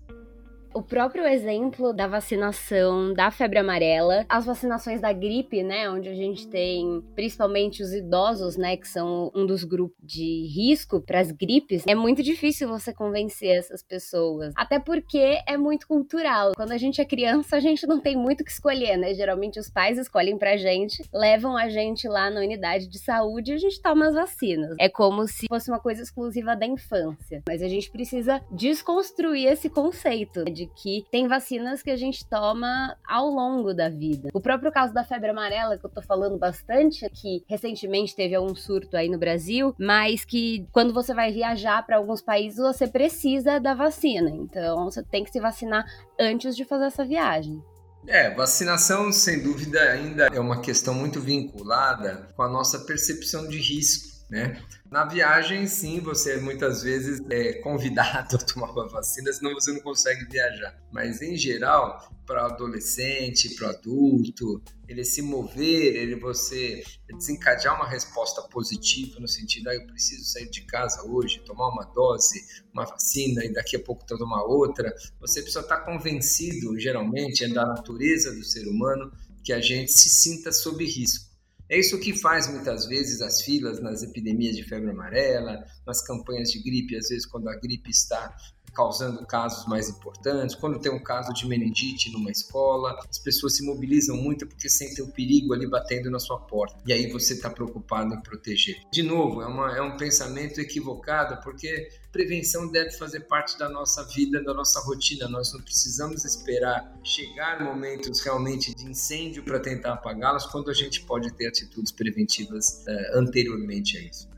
O 0.73 0.81
próprio 0.81 1.27
exemplo 1.27 1.93
da 1.93 2.07
vacinação 2.07 3.13
da 3.13 3.29
febre 3.29 3.59
amarela, 3.59 4.25
as 4.27 4.45
vacinações 4.45 4.99
da 4.99 5.13
gripe, 5.13 5.61
né, 5.61 5.87
onde 5.87 6.09
a 6.09 6.15
gente 6.15 6.47
tem 6.47 7.03
principalmente 7.13 7.83
os 7.83 7.93
idosos, 7.93 8.57
né, 8.57 8.75
que 8.75 8.87
são 8.87 9.31
um 9.35 9.45
dos 9.45 9.63
grupos 9.63 9.95
de 10.01 10.47
risco 10.47 10.99
para 10.99 11.19
as 11.19 11.31
gripes, 11.31 11.83
é 11.87 11.93
muito 11.93 12.23
difícil 12.23 12.67
você 12.67 12.91
convencer 12.91 13.55
essas 13.55 13.83
pessoas. 13.83 14.51
Até 14.55 14.79
porque 14.79 15.39
é 15.45 15.55
muito 15.57 15.87
cultural. 15.87 16.53
Quando 16.55 16.71
a 16.71 16.77
gente 16.77 16.99
é 16.99 17.05
criança, 17.05 17.55
a 17.55 17.59
gente 17.59 17.85
não 17.85 17.99
tem 17.99 18.17
muito 18.17 18.41
o 18.41 18.43
que 18.43 18.51
escolher, 18.51 18.97
né? 18.97 19.13
Geralmente 19.13 19.59
os 19.59 19.69
pais 19.69 19.99
escolhem 19.99 20.39
pra 20.39 20.57
gente, 20.57 21.03
levam 21.13 21.55
a 21.55 21.69
gente 21.69 22.07
lá 22.07 22.31
na 22.31 22.41
unidade 22.41 22.87
de 22.87 22.97
saúde 22.97 23.51
e 23.51 23.55
a 23.55 23.59
gente 23.59 23.79
toma 23.79 24.07
as 24.07 24.15
vacinas. 24.15 24.75
É 24.79 24.89
como 24.89 25.27
se 25.27 25.45
fosse 25.47 25.69
uma 25.69 25.79
coisa 25.79 26.01
exclusiva 26.01 26.55
da 26.55 26.65
infância. 26.65 27.43
Mas 27.47 27.61
a 27.61 27.67
gente 27.67 27.91
precisa 27.91 28.41
desconstruir 28.51 29.45
esse 29.47 29.69
conceito 29.69 30.43
de 30.45 30.62
de 30.63 30.71
que 30.75 31.05
tem 31.11 31.27
vacinas 31.27 31.81
que 31.81 31.91
a 31.91 31.95
gente 31.95 32.25
toma 32.25 32.95
ao 33.07 33.27
longo 33.27 33.73
da 33.73 33.89
vida. 33.89 34.29
O 34.33 34.41
próprio 34.41 34.71
caso 34.71 34.93
da 34.93 35.03
febre 35.03 35.29
amarela, 35.29 35.77
que 35.77 35.85
eu 35.85 35.89
tô 35.89 36.01
falando 36.01 36.37
bastante, 36.37 37.07
que 37.09 37.43
recentemente 37.47 38.15
teve 38.15 38.35
algum 38.35 38.55
surto 38.55 38.95
aí 38.95 39.09
no 39.09 39.17
Brasil, 39.17 39.75
mas 39.77 40.23
que 40.23 40.65
quando 40.71 40.93
você 40.93 41.13
vai 41.13 41.31
viajar 41.31 41.85
para 41.85 41.97
alguns 41.97 42.21
países, 42.21 42.57
você 42.57 42.87
precisa 42.87 43.59
da 43.59 43.73
vacina. 43.73 44.29
Então, 44.29 44.85
você 44.85 45.03
tem 45.03 45.23
que 45.23 45.31
se 45.31 45.39
vacinar 45.39 45.85
antes 46.19 46.55
de 46.55 46.65
fazer 46.65 46.85
essa 46.85 47.05
viagem. 47.05 47.61
É, 48.07 48.29
vacinação, 48.31 49.11
sem 49.13 49.41
dúvida, 49.41 49.79
ainda 49.79 50.27
é 50.27 50.39
uma 50.39 50.59
questão 50.59 50.93
muito 50.93 51.21
vinculada 51.21 52.27
com 52.35 52.43
a 52.43 52.49
nossa 52.49 52.79
percepção 52.79 53.47
de 53.47 53.57
risco 53.57 54.12
né? 54.33 54.59
Na 54.89 55.05
viagem, 55.05 55.67
sim, 55.67 55.99
você 55.99 56.37
muitas 56.37 56.81
vezes 56.81 57.21
é 57.29 57.53
convidado 57.61 58.35
a 58.35 58.39
tomar 58.39 58.71
uma 58.71 58.89
vacina, 58.89 59.31
senão 59.31 59.53
você 59.53 59.71
não 59.71 59.79
consegue 59.79 60.25
viajar. 60.25 60.75
Mas, 60.91 61.21
em 61.21 61.37
geral, 61.37 62.11
para 62.25 62.47
adolescente, 62.47 63.53
para 63.53 63.69
adulto, 63.69 64.59
ele 64.87 65.05
se 65.05 65.21
mover, 65.21 65.95
ele 65.95 66.15
você 66.15 66.83
desencadear 67.07 67.75
uma 67.75 67.87
resposta 67.87 68.41
positiva 68.49 69.19
no 69.19 69.27
sentido, 69.27 69.69
ah, 69.69 69.75
eu 69.75 69.85
preciso 69.85 70.23
sair 70.25 70.49
de 70.49 70.61
casa 70.65 71.03
hoje, 71.07 71.43
tomar 71.45 71.69
uma 71.69 71.83
dose, 71.93 72.43
uma 72.73 72.85
vacina 72.85 73.45
e 73.45 73.53
daqui 73.53 73.75
a 73.75 73.83
pouco 73.83 74.03
tomar 74.03 74.41
outra. 74.45 74.91
Você 75.21 75.43
precisa 75.43 75.61
estar 75.61 75.81
convencido, 75.81 76.79
geralmente, 76.79 77.43
é 77.45 77.49
da 77.49 77.67
natureza 77.67 78.33
do 78.33 78.43
ser 78.43 78.67
humano 78.67 79.11
que 79.43 79.53
a 79.53 79.61
gente 79.61 79.91
se 79.91 80.09
sinta 80.09 80.51
sob 80.51 80.83
risco. 80.83 81.32
É 81.73 81.79
isso 81.79 81.99
que 81.99 82.15
faz 82.15 82.47
muitas 82.47 82.85
vezes 82.85 83.19
as 83.19 83.41
filas 83.41 83.81
nas 83.81 84.03
epidemias 84.03 84.55
de 84.55 84.63
febre 84.63 84.91
amarela, 84.91 85.65
nas 85.87 86.05
campanhas 86.05 86.51
de 86.51 86.59
gripe, 86.61 86.95
às 86.95 87.09
vezes 87.09 87.25
quando 87.25 87.49
a 87.49 87.55
gripe 87.55 87.89
está 87.89 88.31
causando 88.75 89.25
casos 89.25 89.65
mais 89.65 89.89
importantes. 89.89 90.55
Quando 90.55 90.79
tem 90.79 90.91
um 90.91 91.01
caso 91.01 91.33
de 91.33 91.47
meningite 91.47 92.11
numa 92.11 92.29
escola, 92.29 92.99
as 93.09 93.17
pessoas 93.17 93.55
se 93.55 93.65
mobilizam 93.65 94.15
muito 94.15 94.45
porque 94.45 94.69
sentem 94.69 95.03
o 95.03 95.11
perigo 95.11 95.51
ali 95.51 95.67
batendo 95.67 96.11
na 96.11 96.19
sua 96.19 96.37
porta. 96.39 96.77
E 96.85 96.93
aí 96.93 97.11
você 97.11 97.33
está 97.33 97.49
preocupado 97.49 98.13
em 98.13 98.21
proteger. 98.21 98.75
De 98.91 99.01
novo, 99.01 99.41
é, 99.41 99.47
uma, 99.47 99.75
é 99.75 99.81
um 99.81 99.97
pensamento 99.97 100.61
equivocado 100.61 101.41
porque 101.41 101.89
prevenção 102.13 102.67
deve 102.67 102.91
fazer 102.91 103.21
parte 103.21 103.57
da 103.57 103.67
nossa 103.67 104.03
vida, 104.03 104.41
da 104.41 104.53
nossa 104.53 104.79
rotina. 104.79 105.27
Nós 105.27 105.51
não 105.51 105.59
precisamos 105.59 106.23
esperar 106.23 106.95
chegar 107.03 107.61
momentos 107.61 108.21
realmente 108.21 108.73
de 108.73 108.85
incêndio 108.85 109.43
para 109.43 109.59
tentar 109.59 109.93
apagá-los 109.93 110.45
quando 110.45 110.69
a 110.69 110.73
gente 110.73 111.01
pode 111.01 111.33
ter 111.33 111.47
atitudes 111.47 111.91
preventivas 111.91 112.85
uh, 112.87 113.17
anteriormente 113.17 113.97
a 113.97 114.01
isso. 114.01 114.29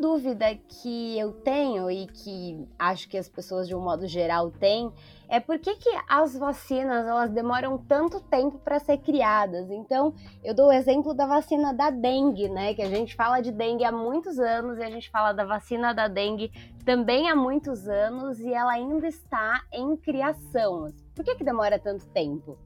Dúvida 0.00 0.54
que 0.54 1.18
eu 1.18 1.32
tenho 1.32 1.90
e 1.90 2.06
que 2.06 2.66
acho 2.78 3.08
que 3.08 3.16
as 3.16 3.28
pessoas 3.28 3.66
de 3.66 3.74
um 3.74 3.80
modo 3.80 4.06
geral 4.06 4.50
têm 4.50 4.92
é 5.28 5.40
por 5.40 5.58
que, 5.58 5.74
que 5.76 5.90
as 6.08 6.36
vacinas 6.36 7.06
elas 7.06 7.30
demoram 7.30 7.76
tanto 7.78 8.20
tempo 8.20 8.58
para 8.58 8.78
ser 8.78 8.98
criadas. 8.98 9.70
Então, 9.70 10.14
eu 10.44 10.54
dou 10.54 10.68
o 10.68 10.72
exemplo 10.72 11.12
da 11.12 11.26
vacina 11.26 11.72
da 11.72 11.90
dengue, 11.90 12.48
né? 12.48 12.74
Que 12.74 12.82
a 12.82 12.88
gente 12.88 13.14
fala 13.14 13.40
de 13.40 13.50
dengue 13.50 13.84
há 13.84 13.92
muitos 13.92 14.38
anos 14.38 14.78
e 14.78 14.82
a 14.82 14.90
gente 14.90 15.10
fala 15.10 15.32
da 15.32 15.44
vacina 15.44 15.92
da 15.92 16.06
dengue 16.06 16.50
também 16.84 17.28
há 17.28 17.34
muitos 17.34 17.88
anos 17.88 18.38
e 18.38 18.52
ela 18.52 18.72
ainda 18.72 19.08
está 19.08 19.62
em 19.72 19.96
criação. 19.96 20.92
Por 21.14 21.24
que, 21.24 21.34
que 21.34 21.44
demora 21.44 21.78
tanto 21.78 22.06
tempo? 22.08 22.56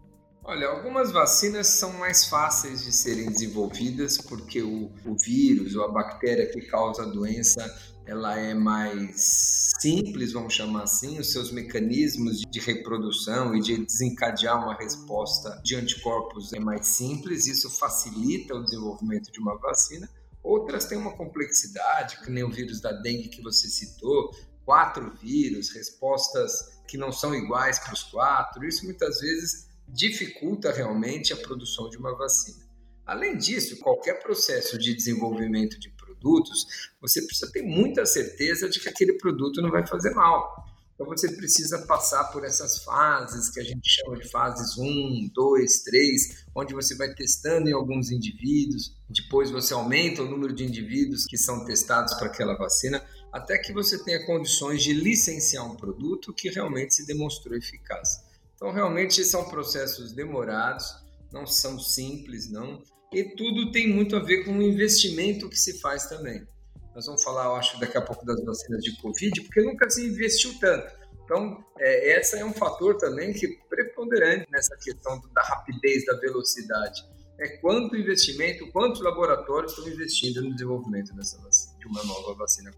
Olha, 0.42 0.68
algumas 0.68 1.12
vacinas 1.12 1.66
são 1.66 1.92
mais 1.92 2.24
fáceis 2.24 2.82
de 2.82 2.92
serem 2.92 3.30
desenvolvidas 3.30 4.18
porque 4.18 4.62
o, 4.62 4.90
o 5.04 5.16
vírus 5.16 5.76
ou 5.76 5.84
a 5.84 5.88
bactéria 5.88 6.50
que 6.50 6.62
causa 6.62 7.02
a 7.02 7.06
doença 7.06 7.62
ela 8.06 8.36
é 8.36 8.54
mais 8.54 9.70
simples, 9.80 10.32
vamos 10.32 10.52
chamar 10.52 10.82
assim, 10.82 11.20
os 11.20 11.30
seus 11.30 11.52
mecanismos 11.52 12.40
de 12.40 12.58
reprodução 12.58 13.54
e 13.54 13.60
de 13.60 13.84
desencadear 13.84 14.60
uma 14.60 14.74
resposta 14.74 15.60
de 15.62 15.76
anticorpos 15.76 16.52
é 16.52 16.58
mais 16.58 16.88
simples, 16.88 17.46
isso 17.46 17.70
facilita 17.70 18.54
o 18.54 18.64
desenvolvimento 18.64 19.30
de 19.30 19.38
uma 19.38 19.56
vacina. 19.58 20.08
Outras 20.42 20.86
têm 20.86 20.98
uma 20.98 21.16
complexidade, 21.16 22.18
que 22.20 22.30
nem 22.30 22.42
o 22.42 22.50
vírus 22.50 22.80
da 22.80 22.90
dengue 22.90 23.28
que 23.28 23.42
você 23.42 23.68
citou, 23.68 24.30
quatro 24.64 25.12
vírus, 25.22 25.70
respostas 25.70 26.80
que 26.88 26.98
não 26.98 27.12
são 27.12 27.32
iguais 27.32 27.78
para 27.78 27.94
os 27.94 28.02
quatro. 28.02 28.66
Isso 28.66 28.84
muitas 28.84 29.20
vezes 29.20 29.69
dificulta 29.92 30.72
realmente 30.72 31.32
a 31.32 31.36
produção 31.36 31.88
de 31.88 31.96
uma 31.96 32.16
vacina. 32.16 32.68
Além 33.04 33.36
disso, 33.36 33.78
qualquer 33.78 34.22
processo 34.22 34.78
de 34.78 34.94
desenvolvimento 34.94 35.78
de 35.78 35.90
produtos, 35.90 36.90
você 37.00 37.20
precisa 37.22 37.50
ter 37.50 37.62
muita 37.62 38.06
certeza 38.06 38.68
de 38.68 38.78
que 38.78 38.88
aquele 38.88 39.14
produto 39.14 39.60
não 39.60 39.70
vai 39.70 39.86
fazer 39.86 40.10
mal. 40.10 40.64
Então 40.94 41.08
você 41.08 41.34
precisa 41.34 41.78
passar 41.86 42.24
por 42.24 42.44
essas 42.44 42.84
fases 42.84 43.48
que 43.48 43.58
a 43.58 43.64
gente 43.64 43.88
chama 43.88 44.18
de 44.18 44.28
fases 44.28 44.76
1, 44.76 45.30
2, 45.34 45.82
3, 45.82 46.44
onde 46.54 46.74
você 46.74 46.94
vai 46.94 47.14
testando 47.14 47.70
em 47.70 47.72
alguns 47.72 48.10
indivíduos, 48.10 48.94
depois 49.08 49.50
você 49.50 49.72
aumenta 49.72 50.22
o 50.22 50.28
número 50.28 50.52
de 50.52 50.62
indivíduos 50.62 51.24
que 51.24 51.38
são 51.38 51.64
testados 51.64 52.12
para 52.14 52.26
aquela 52.26 52.54
vacina, 52.54 53.02
até 53.32 53.56
que 53.56 53.72
você 53.72 53.98
tenha 54.04 54.26
condições 54.26 54.82
de 54.82 54.92
licenciar 54.92 55.64
um 55.64 55.74
produto 55.74 56.34
que 56.34 56.50
realmente 56.50 56.94
se 56.94 57.06
demonstrou 57.06 57.56
eficaz. 57.56 58.29
Então 58.60 58.72
realmente 58.72 59.24
são 59.24 59.48
processos 59.48 60.12
demorados, 60.12 60.84
não 61.32 61.46
são 61.46 61.78
simples, 61.78 62.50
não, 62.50 62.82
e 63.10 63.24
tudo 63.24 63.72
tem 63.72 63.88
muito 63.88 64.14
a 64.14 64.18
ver 64.18 64.44
com 64.44 64.52
o 64.52 64.62
investimento 64.62 65.48
que 65.48 65.58
se 65.58 65.80
faz 65.80 66.06
também. 66.06 66.46
Nós 66.94 67.06
vamos 67.06 67.22
falar, 67.22 67.46
eu 67.46 67.54
acho, 67.56 67.80
daqui 67.80 67.96
a 67.96 68.02
pouco 68.02 68.26
das 68.26 68.44
vacinas 68.44 68.84
de 68.84 69.00
Covid, 69.00 69.40
porque 69.44 69.62
nunca 69.62 69.88
se 69.88 70.06
investiu 70.06 70.52
tanto. 70.60 70.92
Então, 71.24 71.64
é, 71.78 72.18
essa 72.18 72.36
é 72.36 72.44
um 72.44 72.52
fator 72.52 72.98
também 72.98 73.32
que 73.32 73.46
é 73.46 73.48
preponderante 73.68 74.46
nessa 74.50 74.76
questão 74.76 75.18
da 75.32 75.42
rapidez, 75.42 76.04
da 76.04 76.18
velocidade. 76.18 77.02
É 77.38 77.56
quanto 77.56 77.96
investimento, 77.96 78.70
quantos 78.72 79.00
laboratórios 79.00 79.72
estão 79.72 79.88
investindo 79.90 80.42
no 80.42 80.52
desenvolvimento 80.52 81.14
dessa 81.14 81.40
vacina, 81.40 81.78
de 81.78 81.86
uma 81.86 82.04
nova 82.04 82.34
vacina. 82.34 82.70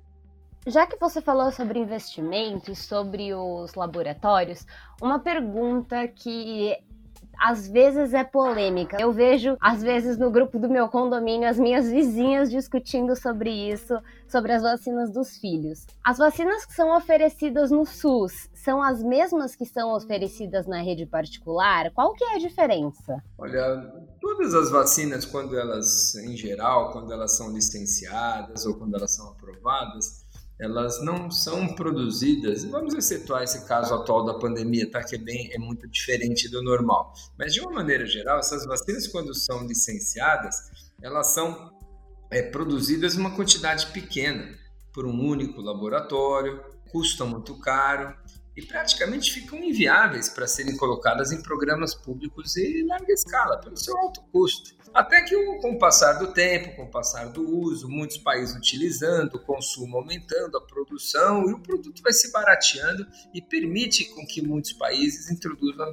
Já 0.67 0.87
que 0.87 0.97
você 0.97 1.21
falou 1.21 1.51
sobre 1.51 1.81
investimento 1.81 2.71
e 2.71 2.77
sobre 2.77 3.35
os 3.35 3.75
laboratórios, 3.75 4.65
uma 5.01 5.19
pergunta 5.19 6.07
que 6.07 6.77
às 7.43 7.67
vezes 7.67 8.15
é 8.15 8.23
polêmica. 8.23 8.97
Eu 9.01 9.13
vejo, 9.13 9.57
às 9.61 9.83
vezes, 9.83 10.17
no 10.17 10.31
grupo 10.31 10.61
do 10.61 10.69
meu 10.69 10.89
condomínio, 10.89 11.49
as 11.49 11.59
minhas 11.59 11.91
vizinhas 11.91 12.49
discutindo 12.49 13.17
sobre 13.17 13.51
isso, 13.51 13.99
sobre 14.29 14.53
as 14.53 14.63
vacinas 14.63 15.11
dos 15.11 15.37
filhos. 15.37 15.85
As 16.05 16.19
vacinas 16.19 16.65
que 16.65 16.73
são 16.73 16.97
oferecidas 16.97 17.73
no 17.73 17.85
SUS 17.85 18.49
são 18.55 18.81
as 18.81 19.03
mesmas 19.03 19.57
que 19.57 19.67
são 19.67 19.93
oferecidas 19.93 20.69
na 20.69 20.81
rede 20.81 21.05
particular? 21.05 21.91
Qual 21.91 22.15
que 22.15 22.23
é 22.23 22.37
a 22.37 22.39
diferença? 22.39 23.21
Olha, 23.37 23.93
todas 24.21 24.55
as 24.55 24.71
vacinas, 24.71 25.25
quando 25.25 25.59
elas, 25.59 26.15
em 26.15 26.37
geral, 26.37 26.93
quando 26.93 27.13
elas 27.13 27.37
são 27.37 27.51
licenciadas 27.51 28.65
ou 28.65 28.75
quando 28.75 28.95
elas 28.95 29.11
são 29.11 29.31
aprovadas, 29.31 30.22
elas 30.63 31.03
não 31.03 31.29
são 31.29 31.75
produzidas, 31.75 32.65
vamos 32.65 32.95
excetuar 32.95 33.43
esse 33.43 33.67
caso 33.67 33.93
atual 33.95 34.25
da 34.25 34.35
pandemia, 34.35 34.89
tá? 34.89 35.03
que 35.03 35.17
é, 35.17 35.19
bem, 35.19 35.51
é 35.53 35.59
muito 35.59 35.89
diferente 35.89 36.49
do 36.49 36.63
normal. 36.63 37.13
Mas, 37.37 37.53
de 37.53 37.61
uma 37.61 37.73
maneira 37.73 38.07
geral, 38.07 38.39
essas 38.39 38.65
vacinas, 38.65 39.09
quando 39.09 39.35
são 39.35 39.67
licenciadas, 39.67 40.55
elas 41.03 41.27
são 41.35 41.73
é, 42.31 42.43
produzidas 42.43 43.17
em 43.17 43.19
uma 43.19 43.35
quantidade 43.35 43.89
pequena, 43.89 44.57
por 44.93 45.05
um 45.05 45.21
único 45.21 45.61
laboratório, 45.61 46.63
custam 46.93 47.27
muito 47.27 47.59
caro 47.59 48.15
e 48.57 48.63
praticamente 48.63 49.33
ficam 49.33 49.59
inviáveis 49.59 50.29
para 50.29 50.47
serem 50.47 50.77
colocadas 50.77 51.33
em 51.33 51.43
programas 51.43 51.95
públicos 51.95 52.57
em 52.57 52.87
larga 52.87 53.13
escala, 53.13 53.59
pelo 53.59 53.77
seu 53.77 53.97
alto 53.97 54.23
custo. 54.31 54.75
Até 54.93 55.23
que, 55.23 55.35
com 55.61 55.73
o 55.73 55.79
passar 55.79 56.15
do 56.15 56.35
tempo, 56.35 56.77
com 56.77 56.83
o 56.83 56.91
passar 56.91 57.31
do 57.31 57.49
uso, 57.49 57.89
muitos 57.89 58.19
países 58.19 58.55
utilizando, 58.55 59.37
o 59.37 59.41
consumo 59.41 59.97
aumentando, 59.97 60.59
a 60.59 60.61
produção, 60.61 61.49
e 61.49 61.55
o 61.55 61.61
produto 61.61 62.03
vai 62.03 62.13
se 62.13 62.31
barateando 62.31 63.07
e 63.33 63.41
permite 63.41 64.05
com 64.15 64.27
que 64.27 64.43
muitos 64.43 64.75
países 64.75 65.31
introduzam 65.31 65.87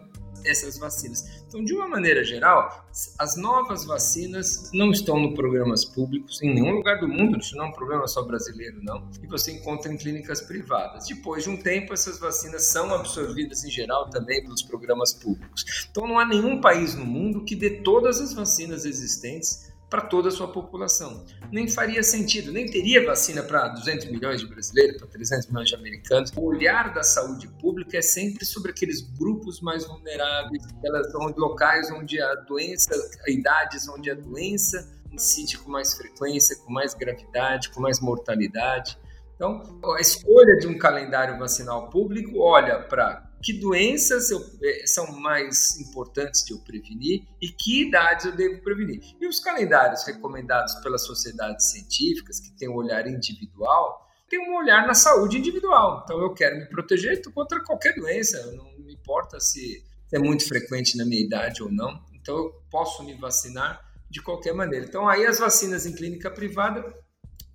essas 0.45 0.77
vacinas. 0.77 1.25
Então, 1.47 1.63
de 1.63 1.73
uma 1.73 1.87
maneira 1.87 2.23
geral, 2.23 2.87
as 3.17 3.35
novas 3.35 3.85
vacinas 3.85 4.69
não 4.73 4.91
estão 4.91 5.19
no 5.19 5.33
programas 5.33 5.85
públicos 5.85 6.41
em 6.41 6.53
nenhum 6.53 6.75
lugar 6.75 6.99
do 6.99 7.07
mundo, 7.07 7.39
isso 7.39 7.55
não 7.55 7.65
é 7.65 7.67
um 7.69 7.71
problema 7.71 8.07
só 8.07 8.21
brasileiro, 8.23 8.79
não, 8.83 9.09
e 9.21 9.27
você 9.27 9.51
encontra 9.51 9.91
em 9.91 9.97
clínicas 9.97 10.41
privadas. 10.41 11.07
Depois 11.07 11.43
de 11.43 11.49
um 11.49 11.57
tempo, 11.57 11.93
essas 11.93 12.19
vacinas 12.19 12.67
são 12.67 12.93
absorvidas 12.93 13.63
em 13.63 13.69
geral 13.69 14.09
também 14.09 14.41
pelos 14.43 14.61
programas 14.61 15.13
públicos. 15.13 15.87
Então, 15.89 16.07
não 16.07 16.19
há 16.19 16.25
nenhum 16.25 16.61
país 16.61 16.95
no 16.95 17.05
mundo 17.05 17.43
que 17.43 17.55
dê 17.55 17.81
todas 17.81 18.19
as 18.19 18.33
vacinas 18.33 18.85
existentes 18.85 19.69
para 19.89 20.01
toda 20.01 20.29
a 20.29 20.31
sua 20.31 20.47
população. 20.51 21.25
Nem 21.51 21.67
faria 21.67 22.03
sentido, 22.03 22.51
nem 22.51 22.65
teria 22.65 23.05
vacina 23.05 23.41
para 23.41 23.69
200 23.69 24.11
milhões 24.11 24.39
de 24.39 24.47
brasileiros, 24.47 24.97
para 24.97 25.07
300 25.07 25.47
milhões 25.47 25.69
de 25.69 25.75
americanos. 25.75 26.31
O 26.35 26.45
olhar 26.45 26.93
da 26.93 27.03
saúde 27.03 27.47
pública 27.59 27.97
é 27.97 28.01
sempre 28.01 28.45
sobre 28.45 28.71
aqueles 28.71 29.01
grupos 29.01 29.59
mais 29.61 29.85
vulneráveis, 29.85 30.63
aquelas 30.77 31.11
locais 31.35 31.91
onde 31.91 32.21
a 32.21 32.35
doença, 32.35 32.91
idades 33.27 33.87
onde 33.89 34.11
a 34.11 34.15
doença 34.15 34.87
incide 35.11 35.57
com 35.57 35.71
mais 35.71 35.93
frequência, 35.93 36.55
com 36.57 36.71
mais 36.71 36.93
gravidade, 36.93 37.69
com 37.69 37.81
mais 37.81 37.99
mortalidade. 37.99 38.97
Então, 39.35 39.79
a 39.95 40.01
escolha 40.01 40.57
de 40.57 40.67
um 40.67 40.77
calendário 40.77 41.39
vacinal 41.39 41.89
público 41.89 42.39
olha 42.39 42.79
para 42.83 43.28
que 43.41 43.53
doenças 43.53 44.29
eu, 44.31 44.39
eh, 44.61 44.85
são 44.85 45.11
mais 45.19 45.79
importantes 45.79 46.43
de 46.43 46.53
eu 46.53 46.59
prevenir 46.59 47.23
e 47.41 47.47
que 47.49 47.83
idades 47.87 48.25
eu 48.25 48.35
devo 48.35 48.61
prevenir. 48.61 49.01
E 49.19 49.27
os 49.27 49.39
calendários 49.39 50.03
recomendados 50.05 50.75
pelas 50.75 51.05
sociedades 51.05 51.71
científicas, 51.71 52.39
que 52.39 52.51
têm 52.51 52.69
um 52.69 52.75
olhar 52.75 53.07
individual, 53.07 54.07
têm 54.29 54.39
um 54.39 54.55
olhar 54.55 54.85
na 54.85 54.93
saúde 54.93 55.37
individual. 55.37 56.01
Então, 56.03 56.19
eu 56.21 56.33
quero 56.33 56.57
me 56.57 56.65
proteger 56.67 57.21
contra 57.33 57.63
qualquer 57.63 57.95
doença, 57.95 58.51
não 58.53 58.77
me 58.79 58.93
importa 58.93 59.39
se 59.39 59.83
é 60.11 60.19
muito 60.19 60.47
frequente 60.47 60.97
na 60.97 61.05
minha 61.05 61.21
idade 61.21 61.63
ou 61.63 61.71
não. 61.71 62.03
Então, 62.13 62.37
eu 62.37 62.61
posso 62.69 63.03
me 63.03 63.13
vacinar 63.15 63.81
de 64.09 64.21
qualquer 64.21 64.53
maneira. 64.53 64.85
Então, 64.85 65.07
aí 65.07 65.25
as 65.25 65.39
vacinas 65.39 65.85
em 65.85 65.93
clínica 65.93 66.29
privada 66.29 66.83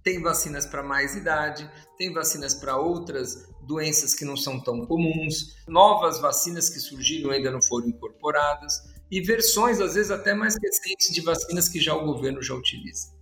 tem 0.02 0.22
vacinas 0.22 0.66
para 0.66 0.82
mais 0.82 1.16
idade, 1.16 1.68
tem 1.96 2.12
vacinas 2.12 2.54
para 2.54 2.76
outras 2.76 3.48
doenças 3.66 4.14
que 4.14 4.24
não 4.24 4.36
são 4.36 4.60
tão 4.60 4.84
comuns, 4.86 5.56
novas 5.66 6.20
vacinas 6.20 6.68
que 6.68 6.78
surgiram 6.78 7.30
ainda 7.30 7.50
não 7.50 7.62
foram 7.62 7.88
incorporadas 7.88 8.82
e 9.10 9.20
versões 9.20 9.80
às 9.80 9.94
vezes 9.94 10.10
até 10.10 10.34
mais 10.34 10.56
recentes 10.60 11.12
de 11.12 11.20
vacinas 11.20 11.68
que 11.68 11.80
já 11.80 11.94
o 11.94 12.04
governo 12.04 12.42
já 12.42 12.54
utiliza. 12.54 13.12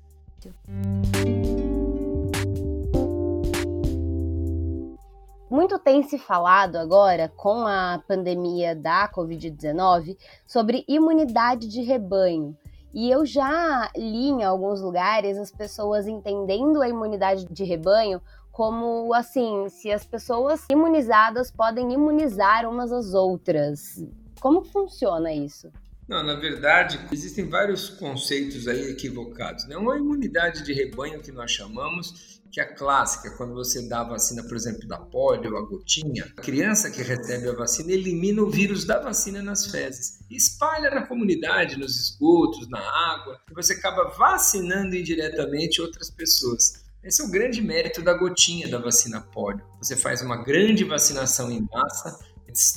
Muito 5.51 5.79
tem 5.79 6.03
se 6.03 6.19
falado 6.19 6.77
agora 6.77 7.31
com 7.37 7.67
a 7.67 8.03
pandemia 8.09 8.75
da 8.75 9.07
Covid-19 9.13 10.17
sobre 10.47 10.83
imunidade 10.89 11.69
de 11.69 11.83
rebanho. 11.83 12.57
E 12.95 13.11
eu 13.11 13.25
já 13.25 13.91
li 13.95 14.29
em 14.29 14.45
alguns 14.45 14.81
lugares 14.81 15.37
as 15.39 15.51
pessoas 15.51 16.07
entendendo 16.07 16.81
a 16.81 16.89
imunidade 16.89 17.47
de 17.51 17.65
rebanho 17.65 18.21
como 18.53 19.13
assim, 19.15 19.69
se 19.71 19.91
as 19.91 20.05
pessoas 20.05 20.67
imunizadas 20.71 21.51
podem 21.51 21.93
imunizar 21.93 22.69
umas 22.69 22.93
às 22.93 23.15
outras. 23.15 24.05
Como 24.39 24.63
funciona 24.63 25.33
isso? 25.33 25.73
Não, 26.07 26.23
na 26.23 26.35
verdade, 26.35 27.01
existem 27.11 27.49
vários 27.49 27.89
conceitos 27.89 28.69
aí 28.69 28.91
equivocados. 28.91 29.67
Né? 29.67 29.77
Uma 29.77 29.97
imunidade 29.97 30.63
de 30.63 30.75
rebanho 30.75 31.23
que 31.23 31.33
nós 31.33 31.51
chamamos, 31.51 32.41
que 32.51 32.61
é 32.61 32.65
clássica, 32.67 33.35
quando 33.39 33.55
você 33.55 33.89
dá 33.89 34.01
a 34.01 34.09
vacina, 34.09 34.43
por 34.43 34.55
exemplo, 34.55 34.87
da 34.87 34.99
polio, 34.99 35.57
a 35.57 35.63
gotinha, 35.63 36.31
a 36.37 36.43
criança 36.43 36.91
que 36.91 37.03
recebe 37.03 37.49
a 37.49 37.55
vacina 37.55 37.93
elimina 37.93 38.43
o 38.43 38.51
vírus 38.51 38.85
da 38.85 39.01
vacina 39.01 39.41
nas 39.41 39.69
fezes, 39.69 40.19
espalha 40.31 40.91
na 40.91 41.07
comunidade, 41.07 41.79
nos 41.79 41.99
esgotos, 41.99 42.69
na 42.69 42.81
água, 42.81 43.41
e 43.51 43.55
você 43.55 43.73
acaba 43.73 44.11
vacinando 44.11 44.95
indiretamente 44.95 45.81
outras 45.81 46.11
pessoas. 46.11 46.82
Esse 47.05 47.21
é 47.21 47.25
o 47.25 47.31
grande 47.31 47.61
mérito 47.61 48.01
da 48.01 48.15
gotinha 48.15 48.69
da 48.69 48.79
vacina 48.79 49.21
polio. 49.21 49.61
Você 49.79 49.97
faz 49.97 50.23
uma 50.23 50.37
grande 50.37 50.85
vacinação 50.85 51.51
em 51.51 51.67
massa, 51.73 52.17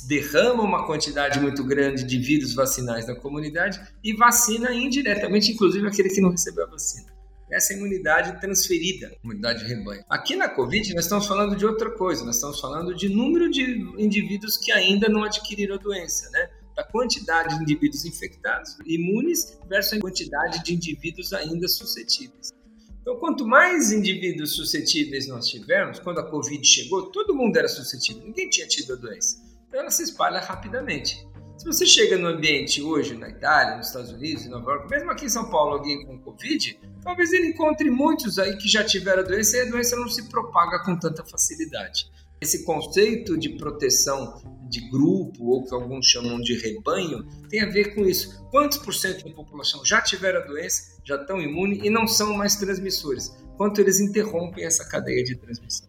derrama 0.08 0.64
uma 0.64 0.84
quantidade 0.84 1.38
muito 1.38 1.62
grande 1.62 2.02
de 2.02 2.18
vírus 2.18 2.52
vacinais 2.52 3.06
na 3.06 3.14
comunidade 3.14 3.80
e 4.02 4.16
vacina 4.16 4.74
indiretamente, 4.74 5.52
inclusive 5.52 5.86
aquele 5.86 6.08
que 6.08 6.20
não 6.20 6.30
recebeu 6.30 6.64
a 6.64 6.70
vacina. 6.70 7.06
Essa 7.48 7.72
é 7.72 7.76
a 7.76 7.78
imunidade 7.78 8.40
transferida, 8.40 9.16
imunidade 9.22 9.60
de 9.60 9.72
rebanho. 9.72 10.02
Aqui 10.10 10.34
na 10.34 10.48
Covid, 10.48 10.92
nós 10.94 11.04
estamos 11.04 11.28
falando 11.28 11.54
de 11.54 11.64
outra 11.64 11.88
coisa, 11.92 12.24
nós 12.24 12.34
estamos 12.34 12.60
falando 12.60 12.96
de 12.96 13.08
número 13.08 13.48
de 13.48 13.62
indivíduos 13.96 14.56
que 14.56 14.72
ainda 14.72 15.08
não 15.08 15.22
adquiriram 15.22 15.76
a 15.76 15.78
doença, 15.78 16.28
né? 16.30 16.50
Da 16.74 16.82
quantidade 16.82 17.56
de 17.56 17.62
indivíduos 17.62 18.04
infectados, 18.04 18.76
imunes, 18.84 19.56
versus 19.68 19.92
a 19.92 20.00
quantidade 20.00 20.64
de 20.64 20.74
indivíduos 20.74 21.32
ainda 21.32 21.68
suscetíveis. 21.68 22.55
Então, 23.06 23.20
quanto 23.20 23.46
mais 23.46 23.92
indivíduos 23.92 24.56
suscetíveis 24.56 25.28
nós 25.28 25.46
tivermos, 25.46 26.00
quando 26.00 26.18
a 26.18 26.28
Covid 26.28 26.66
chegou, 26.66 27.06
todo 27.12 27.36
mundo 27.36 27.56
era 27.56 27.68
suscetível, 27.68 28.24
ninguém 28.24 28.50
tinha 28.50 28.66
tido 28.66 28.94
a 28.94 28.96
doença. 28.96 29.40
Então, 29.68 29.78
ela 29.78 29.92
se 29.92 30.02
espalha 30.02 30.40
rapidamente. 30.40 31.24
Se 31.56 31.64
você 31.64 31.86
chega 31.86 32.18
no 32.18 32.26
ambiente 32.26 32.82
hoje 32.82 33.16
na 33.16 33.28
Itália, 33.28 33.76
nos 33.76 33.86
Estados 33.86 34.10
Unidos, 34.10 34.44
em 34.44 34.48
Nova 34.48 34.72
York, 34.72 34.90
mesmo 34.90 35.08
aqui 35.12 35.26
em 35.26 35.28
São 35.28 35.48
Paulo, 35.48 35.74
alguém 35.74 36.04
com 36.04 36.18
Covid, 36.18 36.80
talvez 37.00 37.32
ele 37.32 37.46
encontre 37.46 37.88
muitos 37.92 38.40
aí 38.40 38.56
que 38.56 38.68
já 38.68 38.82
tiveram 38.82 39.22
a 39.22 39.24
doença 39.24 39.56
e 39.56 39.60
a 39.60 39.70
doença 39.70 39.94
não 39.94 40.08
se 40.08 40.28
propaga 40.28 40.80
com 40.80 40.98
tanta 40.98 41.24
facilidade. 41.24 42.10
Esse 42.40 42.64
conceito 42.64 43.38
de 43.38 43.50
proteção 43.50 44.42
de 44.68 44.80
grupo, 44.90 45.44
ou 45.44 45.64
que 45.64 45.72
alguns 45.72 46.06
chamam 46.06 46.40
de 46.40 46.58
rebanho, 46.58 47.24
tem 47.48 47.60
a 47.60 47.70
ver 47.70 47.94
com 47.94 48.04
isso. 48.04 48.44
Quantos 48.50 48.78
por 48.78 48.92
cento 48.92 49.28
da 49.28 49.32
população 49.32 49.84
já 49.84 50.02
tiveram 50.02 50.40
a 50.40 50.44
doença, 50.44 50.95
já 51.06 51.14
estão 51.16 51.40
imunes 51.40 51.78
e 51.84 51.88
não 51.88 52.06
são 52.06 52.36
mais 52.36 52.56
transmissores? 52.56 53.32
Quanto 53.56 53.80
eles 53.80 54.00
interrompem 54.00 54.64
essa 54.64 54.84
cadeia 54.84 55.22
de 55.22 55.36
transmissão? 55.36 55.88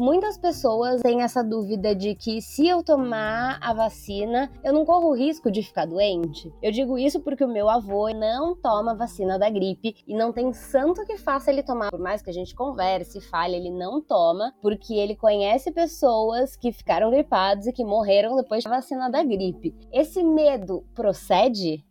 Muitas 0.00 0.38
pessoas 0.38 1.02
têm 1.02 1.20
essa 1.20 1.44
dúvida 1.44 1.94
de 1.94 2.14
que 2.14 2.40
se 2.40 2.66
eu 2.66 2.82
tomar 2.82 3.58
a 3.60 3.74
vacina, 3.74 4.50
eu 4.64 4.72
não 4.72 4.82
corro 4.82 5.10
o 5.10 5.14
risco 5.14 5.50
de 5.50 5.62
ficar 5.62 5.84
doente. 5.84 6.50
Eu 6.62 6.72
digo 6.72 6.96
isso 6.96 7.20
porque 7.20 7.44
o 7.44 7.52
meu 7.52 7.68
avô 7.68 8.08
não 8.08 8.56
toma 8.56 8.94
vacina 8.94 9.38
da 9.38 9.50
gripe 9.50 9.94
e 10.08 10.16
não 10.16 10.32
tem 10.32 10.54
santo 10.54 11.04
que 11.04 11.18
faça 11.18 11.50
ele 11.50 11.62
tomar. 11.62 11.90
Por 11.90 12.00
mais 12.00 12.22
que 12.22 12.30
a 12.30 12.32
gente 12.32 12.54
converse 12.54 13.18
e 13.18 13.20
fale, 13.20 13.56
ele 13.56 13.70
não 13.70 14.00
toma, 14.00 14.54
porque 14.62 14.94
ele 14.94 15.14
conhece 15.14 15.70
pessoas 15.70 16.56
que 16.56 16.72
ficaram 16.72 17.10
gripados 17.10 17.66
e 17.66 17.72
que 17.72 17.84
morreram 17.84 18.36
depois 18.36 18.64
da 18.64 18.70
vacina 18.70 19.10
da 19.10 19.22
gripe. 19.22 19.76
Esse 19.92 20.24
medo 20.24 20.82
procede? 20.94 21.84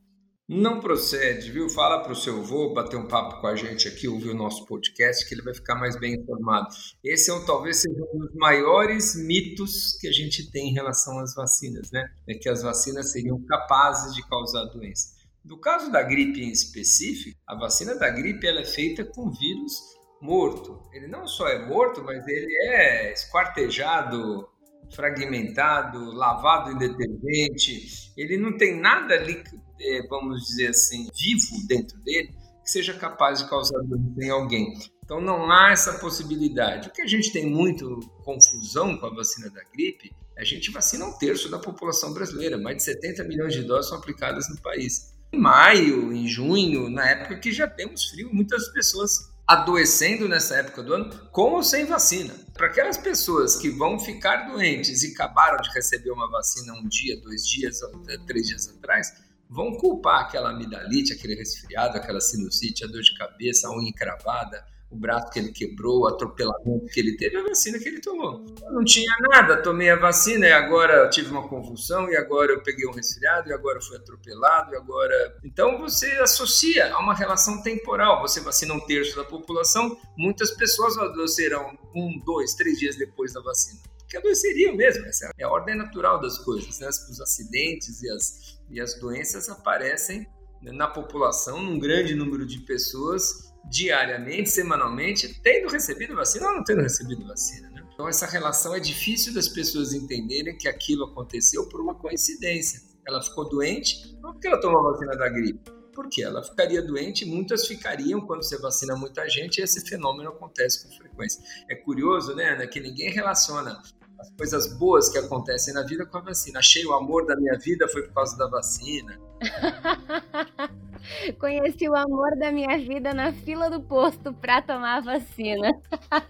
Não 0.52 0.80
procede, 0.80 1.52
viu? 1.52 1.70
Fala 1.70 2.02
para 2.02 2.12
o 2.12 2.16
seu 2.16 2.40
avô 2.40 2.74
bater 2.74 2.98
um 2.98 3.08
papo 3.08 3.40
com 3.40 3.46
a 3.46 3.56
gente 3.56 3.88
aqui, 3.88 4.08
ouvir 4.08 4.32
o 4.32 4.36
nosso 4.36 4.66
podcast, 4.66 5.24
que 5.28 5.36
ele 5.36 5.44
vai 5.44 5.54
ficar 5.54 5.76
mais 5.76 5.96
bem 6.00 6.16
informado. 6.16 6.70
Esse 7.04 7.30
é 7.30 7.34
um, 7.36 7.46
talvez 7.46 7.78
seja 7.78 8.04
um 8.12 8.18
dos 8.18 8.34
maiores 8.34 9.16
mitos 9.16 9.96
que 10.02 10.08
a 10.08 10.12
gente 10.12 10.50
tem 10.50 10.70
em 10.70 10.74
relação 10.74 11.20
às 11.20 11.36
vacinas, 11.36 11.92
né? 11.92 12.04
É 12.28 12.34
que 12.34 12.50
as 12.50 12.64
vacinas 12.64 13.12
seriam 13.12 13.40
capazes 13.44 14.16
de 14.16 14.28
causar 14.28 14.66
doença. 14.74 15.10
No 15.46 15.62
caso 15.62 15.92
da 15.92 16.02
gripe 16.02 16.42
em 16.42 16.50
específico, 16.50 17.38
a 17.46 17.54
vacina 17.54 17.94
da 17.94 18.10
gripe 18.10 18.48
ela 18.48 18.62
é 18.62 18.66
feita 18.66 19.06
com 19.06 19.30
vírus 19.30 19.74
morto. 20.20 20.82
Ele 20.92 21.08
não 21.08 21.28
só 21.28 21.48
é 21.48 21.64
morto, 21.64 22.04
mas 22.04 22.28
ele 22.28 22.52
é 22.70 23.14
esquartejado 23.14 24.50
fragmentado, 24.94 26.12
lavado 26.12 26.72
em 26.72 26.78
detergente, 26.78 28.12
ele 28.18 28.38
não 28.38 28.58
tem 28.58 28.80
nada 28.80 29.14
ali, 29.14 29.44
é, 29.80 30.08
vamos 30.08 30.48
dizer 30.48 30.70
assim, 30.70 31.08
vivo 31.16 31.68
dentro 31.68 31.98
dele 32.00 32.34
que 32.64 32.72
seja 32.72 32.94
capaz 32.94 33.40
de 33.40 33.50
causar 33.50 33.80
doença 33.84 34.24
em 34.24 34.30
alguém. 34.30 34.74
Então 35.04 35.20
não 35.20 35.52
há 35.52 35.72
essa 35.72 35.94
possibilidade. 35.94 36.90
O 36.90 36.92
que 36.92 37.02
a 37.02 37.08
gente 37.08 37.32
tem 37.32 37.50
muito 37.50 38.00
confusão 38.24 38.98
com 38.98 39.08
a 39.08 39.10
vacina 39.10 39.50
da 39.50 39.64
gripe, 39.74 40.12
a 40.38 40.44
gente 40.44 40.72
vacina 40.72 41.06
um 41.06 41.18
terço 41.18 41.50
da 41.50 41.58
população 41.58 42.14
brasileira, 42.14 42.58
mais 42.58 42.78
de 42.78 42.84
70 42.84 43.24
milhões 43.24 43.54
de 43.54 43.64
doses 43.64 43.90
são 43.90 43.98
aplicadas 43.98 44.48
no 44.50 44.62
país. 44.62 45.14
Em 45.34 45.40
maio, 45.40 46.14
em 46.14 46.28
junho, 46.28 46.90
na 46.90 47.10
época 47.10 47.40
que 47.40 47.52
já 47.52 47.68
temos 47.68 48.06
frio, 48.06 48.30
muitas 48.32 48.70
pessoas 48.70 49.30
adoecendo 49.50 50.30
nessa 50.30 50.58
época 50.58 50.84
do 50.84 50.94
ano, 50.94 51.10
com 51.32 51.54
ou 51.54 51.64
sem 51.64 51.84
vacina. 51.84 52.36
Para 52.54 52.68
aquelas 52.68 53.00
pessoas 53.00 53.56
que 53.56 53.72
vão 53.72 53.98
ficar 53.98 54.48
doentes 54.48 55.02
e 55.02 55.12
acabaram 55.12 55.60
de 55.60 55.72
receber 55.72 56.12
uma 56.12 56.30
vacina 56.30 56.72
um 56.74 56.88
dia, 56.88 57.20
dois 57.20 57.48
dias, 57.48 57.80
três 58.28 58.48
dias 58.48 58.70
atrás, 58.70 59.12
vão 59.50 59.76
culpar 59.76 60.22
aquela 60.22 60.52
amidalite, 60.52 61.14
aquele 61.14 61.34
resfriado, 61.34 61.98
aquela 61.98 62.22
sinusite, 62.22 62.84
a 62.84 62.88
dor 62.88 63.02
de 63.02 63.18
cabeça, 63.18 63.68
a 63.68 63.76
unha 63.76 63.90
encravada, 63.90 64.64
o 64.92 64.96
braço 64.96 65.30
que 65.30 65.40
ele 65.40 65.52
quebrou, 65.52 66.02
o 66.02 66.08
atropelamento 66.08 66.88
que 66.88 67.00
ele 67.00 67.16
teve, 67.16 67.38
a 67.38 67.44
vacina 67.44 67.78
que 67.78 67.88
ele 67.88 68.02
tomou. 68.02 68.44
Eu 68.62 68.74
não 68.74 68.84
tinha 68.84 69.12
nada, 69.20 69.62
tomei 69.62 69.90
a 69.90 69.96
vacina 69.96 70.48
e 70.48 70.52
agora 70.52 71.08
tive 71.10 71.30
uma 71.30 71.48
convulsão, 71.48 72.10
e 72.10 72.16
agora 72.16 72.52
eu 72.52 72.64
peguei 72.64 72.88
um 72.88 72.92
resfriado, 72.92 73.50
e 73.50 73.54
agora 73.54 73.80
fui 73.82 73.98
atropelado, 73.98 74.74
e 74.74 74.76
agora. 74.76 75.38
Então 75.44 75.78
você 75.78 76.08
associa 76.18 76.92
a 76.94 77.00
uma 77.00 77.14
relação 77.14 77.62
temporal. 77.62 78.22
Você 78.22 78.40
vacina 78.40 78.74
um 78.74 78.80
terço 78.80 79.16
da 79.16 79.24
população, 79.24 79.96
muitas 80.18 80.52
pessoas 80.52 80.98
adoecerão 80.98 81.78
um, 81.96 82.20
dois, 82.26 82.56
três 82.56 82.80
dias 82.80 82.96
depois 82.96 83.34
da 83.34 83.42
vacina. 83.42 83.80
Que 84.08 84.18
adoeceriam 84.18 84.76
mesmo, 84.76 85.06
essa 85.06 85.32
é 85.38 85.44
a 85.44 85.50
ordem 85.50 85.78
natural 85.78 86.20
das 86.20 86.40
coisas. 86.40 86.80
Né? 86.80 86.88
Os 86.88 87.22
acidentes 87.22 88.02
e 88.02 88.10
as, 88.10 88.60
e 88.72 88.82
as 88.82 89.00
doenças 89.00 89.50
aparecem 89.50 90.28
na 90.62 90.88
população, 90.88 91.62
num 91.62 91.78
grande 91.78 92.16
número 92.16 92.46
de 92.46 92.60
pessoas 92.62 93.49
diariamente, 93.70 94.50
semanalmente, 94.50 95.40
tendo 95.42 95.70
recebido 95.70 96.16
vacina 96.16 96.48
ou 96.48 96.56
não 96.56 96.64
tendo 96.64 96.82
recebido 96.82 97.26
vacina. 97.26 97.70
Né? 97.70 97.84
Então, 97.94 98.08
essa 98.08 98.26
relação 98.26 98.74
é 98.76 98.80
difícil 98.80 99.34
das 99.34 99.48
pessoas 99.48 99.94
entenderem 99.94 100.58
que 100.58 100.68
aquilo 100.68 101.06
aconteceu 101.06 101.68
por 101.70 101.82
uma 101.82 101.96
coincidência. 101.96 102.82
Ela 103.08 103.22
ficou 103.22 103.48
doente, 103.48 104.18
não 104.22 104.34
porque 104.34 104.48
ela 104.48 104.60
tomou 104.60 104.80
a 104.80 104.92
vacina 104.92 105.16
da 105.16 105.30
gripe, 105.30 105.60
porque 105.94 106.24
ela 106.24 106.44
ficaria 106.44 106.82
doente 106.82 107.26
muitas 107.26 107.68
ficariam 107.68 108.22
quando 108.22 108.44
você 108.44 108.58
vacina 108.58 108.96
muita 108.96 109.28
gente 109.28 109.58
e 109.58 109.64
esse 109.64 109.86
fenômeno 109.88 110.30
acontece 110.30 110.88
com 110.88 110.96
frequência. 110.96 111.42
É 111.70 111.76
curioso, 111.76 112.36
né, 112.36 112.54
Ana, 112.54 112.68
que 112.68 112.80
ninguém 112.80 113.12
relaciona 113.12 113.82
as 114.20 114.30
coisas 114.32 114.68
boas 114.78 115.10
que 115.10 115.18
acontecem 115.18 115.74
na 115.74 115.84
vida 115.84 116.06
com 116.06 116.18
a 116.18 116.22
vacina. 116.22 116.60
Achei 116.60 116.86
o 116.86 116.94
amor 116.94 117.26
da 117.26 117.38
minha 117.38 117.58
vida 117.58 117.88
foi 117.88 118.04
por 118.04 118.14
causa 118.14 118.38
da 118.38 118.48
vacina. 118.48 119.18
Conheci 121.40 121.88
o 121.88 121.96
amor 121.96 122.38
da 122.38 122.52
minha 122.52 122.78
vida 122.78 123.14
na 123.14 123.32
fila 123.32 123.70
do 123.70 123.82
posto 123.82 124.34
para 124.34 124.62
tomar 124.62 124.98
a 124.98 125.02
vacina. 125.02 125.72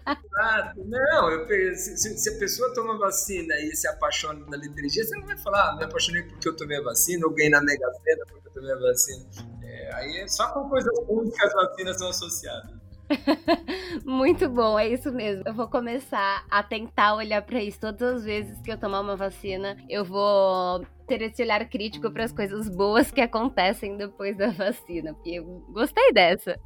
Exato. 0.06 0.84
Não, 0.86 1.30
eu, 1.30 1.74
se, 1.74 1.96
se, 1.96 2.30
a 2.30 2.38
pessoa 2.38 2.72
toma 2.72 2.96
vacina 2.96 3.52
e 3.58 3.74
se 3.74 3.88
apaixona 3.88 4.46
na 4.46 4.56
liturgia, 4.56 5.04
você 5.04 5.18
não 5.18 5.26
vai 5.26 5.36
falar, 5.38 5.70
ah, 5.70 5.76
me 5.76 5.84
apaixonei 5.84 6.22
porque 6.22 6.48
eu 6.48 6.56
tomei 6.56 6.78
a 6.78 6.82
vacina, 6.82 7.26
ou 7.26 7.34
ganhei 7.34 7.50
na 7.50 7.60
Mega 7.60 7.90
Sena 8.04 8.24
porque 8.28 8.48
eu 8.48 8.52
tomei 8.52 8.72
a 8.72 8.78
vacina. 8.78 9.26
É, 9.64 9.94
aí 9.96 10.18
é 10.18 10.28
só 10.28 10.52
com 10.52 10.68
coisas 10.68 10.96
que 10.96 11.44
as 11.44 11.52
vacinas 11.52 11.98
são 11.98 12.08
associadas. 12.08 12.79
Muito 14.04 14.48
bom, 14.48 14.78
é 14.78 14.88
isso 14.88 15.12
mesmo. 15.12 15.42
Eu 15.46 15.54
vou 15.54 15.68
começar 15.68 16.44
a 16.50 16.62
tentar 16.62 17.14
olhar 17.14 17.42
para 17.42 17.62
isso 17.62 17.80
todas 17.80 18.16
as 18.16 18.24
vezes 18.24 18.60
que 18.60 18.70
eu 18.70 18.78
tomar 18.78 19.00
uma 19.00 19.16
vacina. 19.16 19.76
Eu 19.88 20.04
vou 20.04 20.84
ter 21.10 21.22
esse 21.22 21.42
olhar 21.42 21.68
crítico 21.68 22.08
para 22.08 22.22
as 22.22 22.30
coisas 22.30 22.68
boas 22.68 23.10
que 23.10 23.20
acontecem 23.20 23.96
depois 23.96 24.36
da 24.36 24.50
vacina, 24.50 25.12
porque 25.12 25.30
eu 25.30 25.44
gostei 25.72 26.12
dessa. 26.12 26.56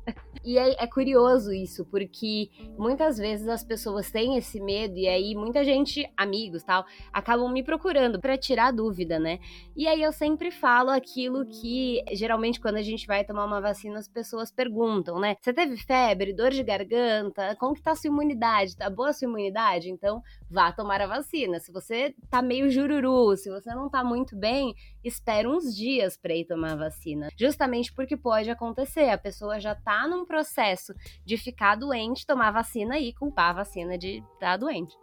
E 0.45 0.59
é, 0.59 0.85
é, 0.85 0.87
curioso 0.87 1.51
isso, 1.51 1.87
porque 1.87 2.51
muitas 2.77 3.17
vezes 3.17 3.49
as 3.49 3.65
pessoas 3.65 4.11
têm 4.11 4.37
esse 4.37 4.61
medo 4.61 4.99
e 4.99 5.09
aí 5.09 5.35
muita 5.35 5.65
gente, 5.65 6.07
amigos 6.15 6.63
tal, 6.63 6.85
acabam 7.11 7.51
me 7.51 7.63
procurando 7.63 8.21
para 8.21 8.37
tirar 8.37 8.71
dúvida, 8.71 9.19
né? 9.19 9.39
E 9.75 9.89
aí 9.89 10.03
eu 10.03 10.13
sempre 10.13 10.51
falo 10.51 10.91
aquilo 10.91 11.47
que 11.47 12.05
geralmente 12.13 12.61
quando 12.61 12.77
a 12.77 12.83
gente 12.83 13.07
vai 13.07 13.25
tomar 13.25 13.47
uma 13.47 13.63
vacina 13.63 13.99
as 13.99 14.07
pessoas 14.07 14.53
perguntam, 14.53 15.19
né? 15.19 15.37
Você 15.41 15.55
teve 15.55 15.79
febre, 15.79 16.35
dor 16.35 16.51
de 16.51 16.63
garganta? 16.63 17.57
Como 17.57 17.75
que 17.75 17.81
tá 17.83 17.93
a 17.93 17.97
sua 17.97 18.09
imunidade? 18.09 18.77
Tá 18.77 18.91
boa 18.91 19.09
a 19.09 19.13
sua 19.15 19.27
imunidade? 19.27 19.91
Então 19.91 20.23
vá 20.51 20.71
tomar 20.71 21.01
a 21.01 21.07
vacina. 21.07 21.59
Se 21.59 21.73
você 21.73 22.15
tá 22.29 22.43
meio 22.43 22.69
jururu, 22.69 23.35
se 23.39 23.49
você 23.49 23.75
não 23.75 23.89
tá 23.89 24.05
muito 24.05 24.34
bem, 24.35 24.75
espera 25.03 25.49
uns 25.49 25.75
dias 25.75 26.17
para 26.17 26.35
ir 26.35 26.47
tomar 26.47 26.77
vacina. 26.77 27.29
Justamente 27.39 27.93
porque 27.93 28.17
pode 28.17 28.51
acontecer, 28.51 29.11
a 29.11 29.19
pessoa 29.19 29.61
já 29.61 29.75
tá 29.75 30.07
num 30.09 30.25
processo 30.25 30.93
de 31.25 31.37
ficar 31.37 31.77
doente, 31.77 32.27
tomar 32.27 32.51
vacina 32.51 32.99
e 32.99 33.13
culpar 33.15 33.51
a 33.51 33.65
vacina 33.65 33.97
de 33.97 34.19
estar 34.19 34.39
tá 34.41 34.57
doente. 34.57 34.95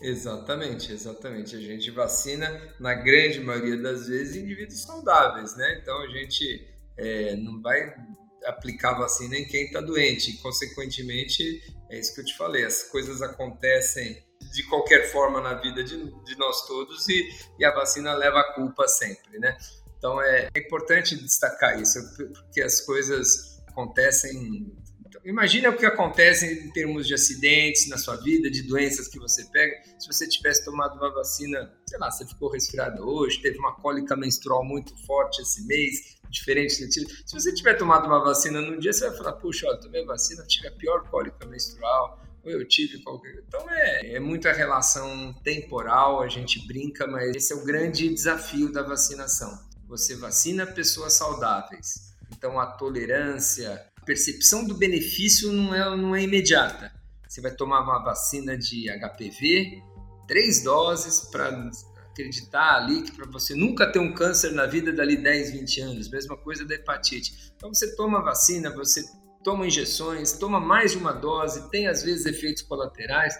Exatamente, 0.00 0.92
exatamente. 0.92 1.56
A 1.56 1.60
gente 1.60 1.90
vacina, 1.90 2.46
na 2.78 2.94
grande 2.94 3.40
maioria 3.40 3.76
das 3.76 4.06
vezes, 4.06 4.36
indivíduos 4.36 4.82
saudáveis, 4.82 5.56
né? 5.56 5.78
Então 5.80 6.00
a 6.02 6.08
gente 6.08 6.68
é, 6.96 7.36
não 7.36 7.60
vai 7.60 7.94
aplicar 8.44 8.94
vacina 8.94 9.36
em 9.36 9.44
quem 9.44 9.64
está 9.64 9.80
doente. 9.80 10.30
E, 10.30 10.38
consequentemente, 10.38 11.62
é 11.90 11.98
isso 11.98 12.14
que 12.14 12.20
eu 12.20 12.24
te 12.24 12.36
falei, 12.36 12.64
as 12.64 12.84
coisas 12.84 13.22
acontecem 13.22 14.22
de 14.52 14.62
qualquer 14.64 15.10
forma 15.10 15.40
na 15.40 15.54
vida 15.54 15.82
de, 15.82 15.96
de 16.24 16.36
nós 16.36 16.66
todos 16.66 17.08
e, 17.08 17.28
e, 17.58 17.64
a 17.64 17.72
vacina 17.72 18.14
leva 18.14 18.40
a 18.40 18.54
culpa 18.54 18.86
sempre, 18.88 19.38
né? 19.38 19.56
Então 19.96 20.20
é, 20.22 20.48
é 20.54 20.58
importante 20.58 21.16
destacar 21.16 21.80
isso, 21.80 21.98
porque 22.16 22.60
as 22.60 22.80
coisas 22.80 23.60
acontecem. 23.68 24.72
Então, 25.06 25.20
imagina 25.24 25.70
o 25.70 25.76
que 25.76 25.86
acontece 25.86 26.46
em 26.46 26.70
termos 26.72 27.06
de 27.06 27.14
acidentes 27.14 27.88
na 27.88 27.96
sua 27.96 28.16
vida, 28.16 28.50
de 28.50 28.62
doenças 28.62 29.08
que 29.08 29.18
você 29.18 29.44
pega. 29.46 29.74
Se 29.98 30.06
você 30.06 30.28
tivesse 30.28 30.64
tomado 30.64 30.96
uma 30.96 31.12
vacina, 31.12 31.72
sei 31.88 31.98
lá, 31.98 32.10
você 32.10 32.26
ficou 32.26 32.50
resfriado 32.50 33.08
hoje, 33.08 33.40
teve 33.40 33.58
uma 33.58 33.74
cólica 33.74 34.16
menstrual 34.16 34.64
muito 34.64 34.94
forte 35.06 35.40
esse 35.42 35.66
mês, 35.66 36.18
diferente. 36.30 36.74
Se 36.74 37.32
você 37.32 37.52
tiver 37.52 37.74
tomado 37.74 38.06
uma 38.06 38.22
vacina 38.22 38.60
no 38.60 38.78
dia, 38.78 38.92
você 38.92 39.08
vai 39.08 39.16
falar: 39.16 39.32
puxa, 39.34 39.66
olha, 39.66 39.80
tomei 39.80 40.04
vacina, 40.04 40.44
tive 40.46 40.68
a 40.68 40.72
pior 40.72 41.08
cólica 41.10 41.46
menstrual 41.46 42.27
eu 42.44 42.66
tive 42.66 43.02
qualquer. 43.02 43.42
Então 43.46 43.68
é, 43.70 44.14
é 44.14 44.20
muita 44.20 44.52
relação 44.52 45.32
temporal, 45.44 46.22
a 46.22 46.28
gente 46.28 46.66
brinca, 46.66 47.06
mas 47.06 47.34
esse 47.34 47.52
é 47.52 47.56
o 47.56 47.64
grande 47.64 48.08
desafio 48.08 48.72
da 48.72 48.82
vacinação. 48.82 49.58
Você 49.86 50.16
vacina 50.16 50.66
pessoas 50.66 51.14
saudáveis. 51.14 52.14
Então 52.32 52.58
a 52.60 52.66
tolerância, 52.66 53.86
a 53.96 54.04
percepção 54.04 54.66
do 54.66 54.74
benefício 54.74 55.52
não 55.52 55.74
é, 55.74 55.96
não 55.96 56.14
é 56.14 56.22
imediata. 56.22 56.92
Você 57.26 57.40
vai 57.40 57.54
tomar 57.54 57.80
uma 57.80 58.02
vacina 58.02 58.56
de 58.56 58.86
HPV, 58.90 59.82
três 60.26 60.62
doses 60.62 61.20
para 61.30 61.70
acreditar 62.10 62.76
ali 62.76 63.02
que 63.02 63.12
para 63.12 63.26
você 63.30 63.54
nunca 63.54 63.90
ter 63.90 63.98
um 63.98 64.12
câncer 64.12 64.52
na 64.52 64.66
vida 64.66 64.92
dali 64.92 65.16
10, 65.16 65.52
20 65.52 65.80
anos. 65.80 66.08
Mesma 66.08 66.36
coisa 66.36 66.64
da 66.64 66.74
hepatite. 66.74 67.52
Então 67.56 67.72
você 67.72 67.94
toma 67.94 68.22
vacina, 68.22 68.70
você 68.70 69.04
toma 69.42 69.66
injeções, 69.66 70.32
toma 70.32 70.60
mais 70.60 70.92
de 70.92 70.98
uma 70.98 71.12
dose, 71.12 71.70
tem 71.70 71.86
às 71.86 72.02
vezes 72.02 72.26
efeitos 72.26 72.62
colaterais, 72.62 73.34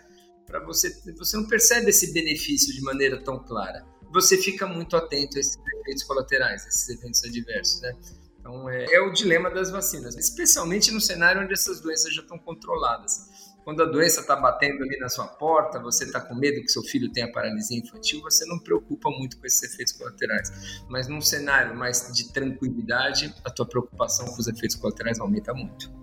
para 0.46 0.64
você 0.64 0.90
você 1.16 1.36
não 1.36 1.46
percebe 1.46 1.90
esse 1.90 2.12
benefício 2.12 2.72
de 2.72 2.80
maneira 2.80 3.22
tão 3.22 3.38
clara. 3.38 3.84
Você 4.10 4.38
fica 4.38 4.66
muito 4.66 4.96
atento 4.96 5.36
a 5.36 5.40
esses 5.40 5.58
efeitos 5.80 6.02
colaterais, 6.04 6.64
a 6.64 6.68
esses 6.68 6.88
eventos 6.88 7.22
adversos, 7.24 7.80
né? 7.82 7.94
Então, 8.40 8.68
é, 8.70 8.86
é 8.94 9.00
o 9.00 9.12
dilema 9.12 9.50
das 9.50 9.70
vacinas, 9.70 10.16
especialmente 10.16 10.90
no 10.90 11.00
cenário 11.00 11.42
onde 11.42 11.52
essas 11.52 11.80
doenças 11.80 12.14
já 12.14 12.22
estão 12.22 12.38
controladas. 12.38 13.47
Quando 13.68 13.82
a 13.82 13.84
doença 13.84 14.22
está 14.22 14.34
batendo 14.34 14.82
ali 14.82 14.98
na 14.98 15.10
sua 15.10 15.26
porta, 15.26 15.78
você 15.78 16.04
está 16.04 16.18
com 16.22 16.34
medo 16.34 16.62
que 16.62 16.72
seu 16.72 16.82
filho 16.82 17.12
tenha 17.12 17.30
paralisia 17.30 17.78
infantil, 17.78 18.22
você 18.22 18.46
não 18.46 18.58
preocupa 18.58 19.10
muito 19.10 19.38
com 19.38 19.44
esses 19.44 19.62
efeitos 19.62 19.92
colaterais. 19.92 20.80
Mas 20.88 21.06
num 21.06 21.20
cenário 21.20 21.76
mais 21.76 22.10
de 22.14 22.32
tranquilidade, 22.32 23.34
a 23.44 23.50
tua 23.50 23.68
preocupação 23.68 24.24
com 24.24 24.40
os 24.40 24.48
efeitos 24.48 24.74
colaterais 24.74 25.20
aumenta 25.20 25.52
muito. 25.52 25.97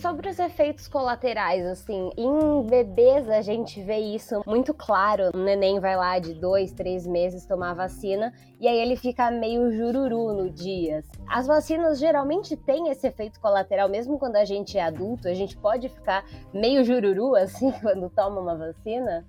Sobre 0.00 0.28
os 0.28 0.38
efeitos 0.38 0.86
colaterais, 0.86 1.66
assim, 1.66 2.12
em 2.16 2.62
bebês 2.64 3.28
a 3.28 3.42
gente 3.42 3.82
vê 3.82 3.98
isso 3.98 4.42
muito 4.46 4.72
claro. 4.72 5.30
O 5.34 5.38
neném 5.38 5.80
vai 5.80 5.96
lá 5.96 6.20
de 6.20 6.34
dois, 6.34 6.70
três 6.72 7.04
meses 7.04 7.44
tomar 7.44 7.74
vacina 7.74 8.32
e 8.60 8.68
aí 8.68 8.78
ele 8.78 8.94
fica 8.94 9.28
meio 9.28 9.72
jururu 9.72 10.32
no 10.32 10.50
dia. 10.50 11.02
As 11.26 11.48
vacinas 11.48 11.98
geralmente 11.98 12.56
têm 12.56 12.90
esse 12.90 13.08
efeito 13.08 13.40
colateral, 13.40 13.88
mesmo 13.88 14.20
quando 14.20 14.36
a 14.36 14.44
gente 14.44 14.78
é 14.78 14.82
adulto, 14.82 15.26
a 15.26 15.34
gente 15.34 15.56
pode 15.56 15.88
ficar 15.88 16.24
meio 16.54 16.84
jururu 16.84 17.34
assim 17.36 17.72
quando 17.82 18.08
toma 18.08 18.40
uma 18.40 18.56
vacina? 18.56 19.26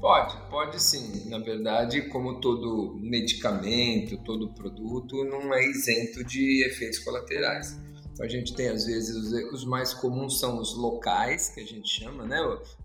Pode, 0.00 0.36
pode 0.48 0.80
sim. 0.80 1.28
Na 1.28 1.38
verdade, 1.38 2.02
como 2.02 2.40
todo 2.40 2.96
medicamento, 3.00 4.16
todo 4.18 4.54
produto, 4.54 5.24
não 5.24 5.52
é 5.52 5.64
isento 5.64 6.22
de 6.22 6.64
efeitos 6.66 7.00
colaterais. 7.00 7.76
A 8.22 8.28
gente 8.28 8.54
tem 8.54 8.68
às 8.68 8.86
vezes 8.86 9.16
os, 9.16 9.32
os, 9.52 9.64
mais 9.64 9.92
comuns 9.92 10.38
são 10.38 10.58
os 10.58 10.76
locais 10.76 11.48
que 11.48 11.60
a 11.60 11.66
gente 11.66 11.88
chama, 11.88 12.24
né? 12.24 12.38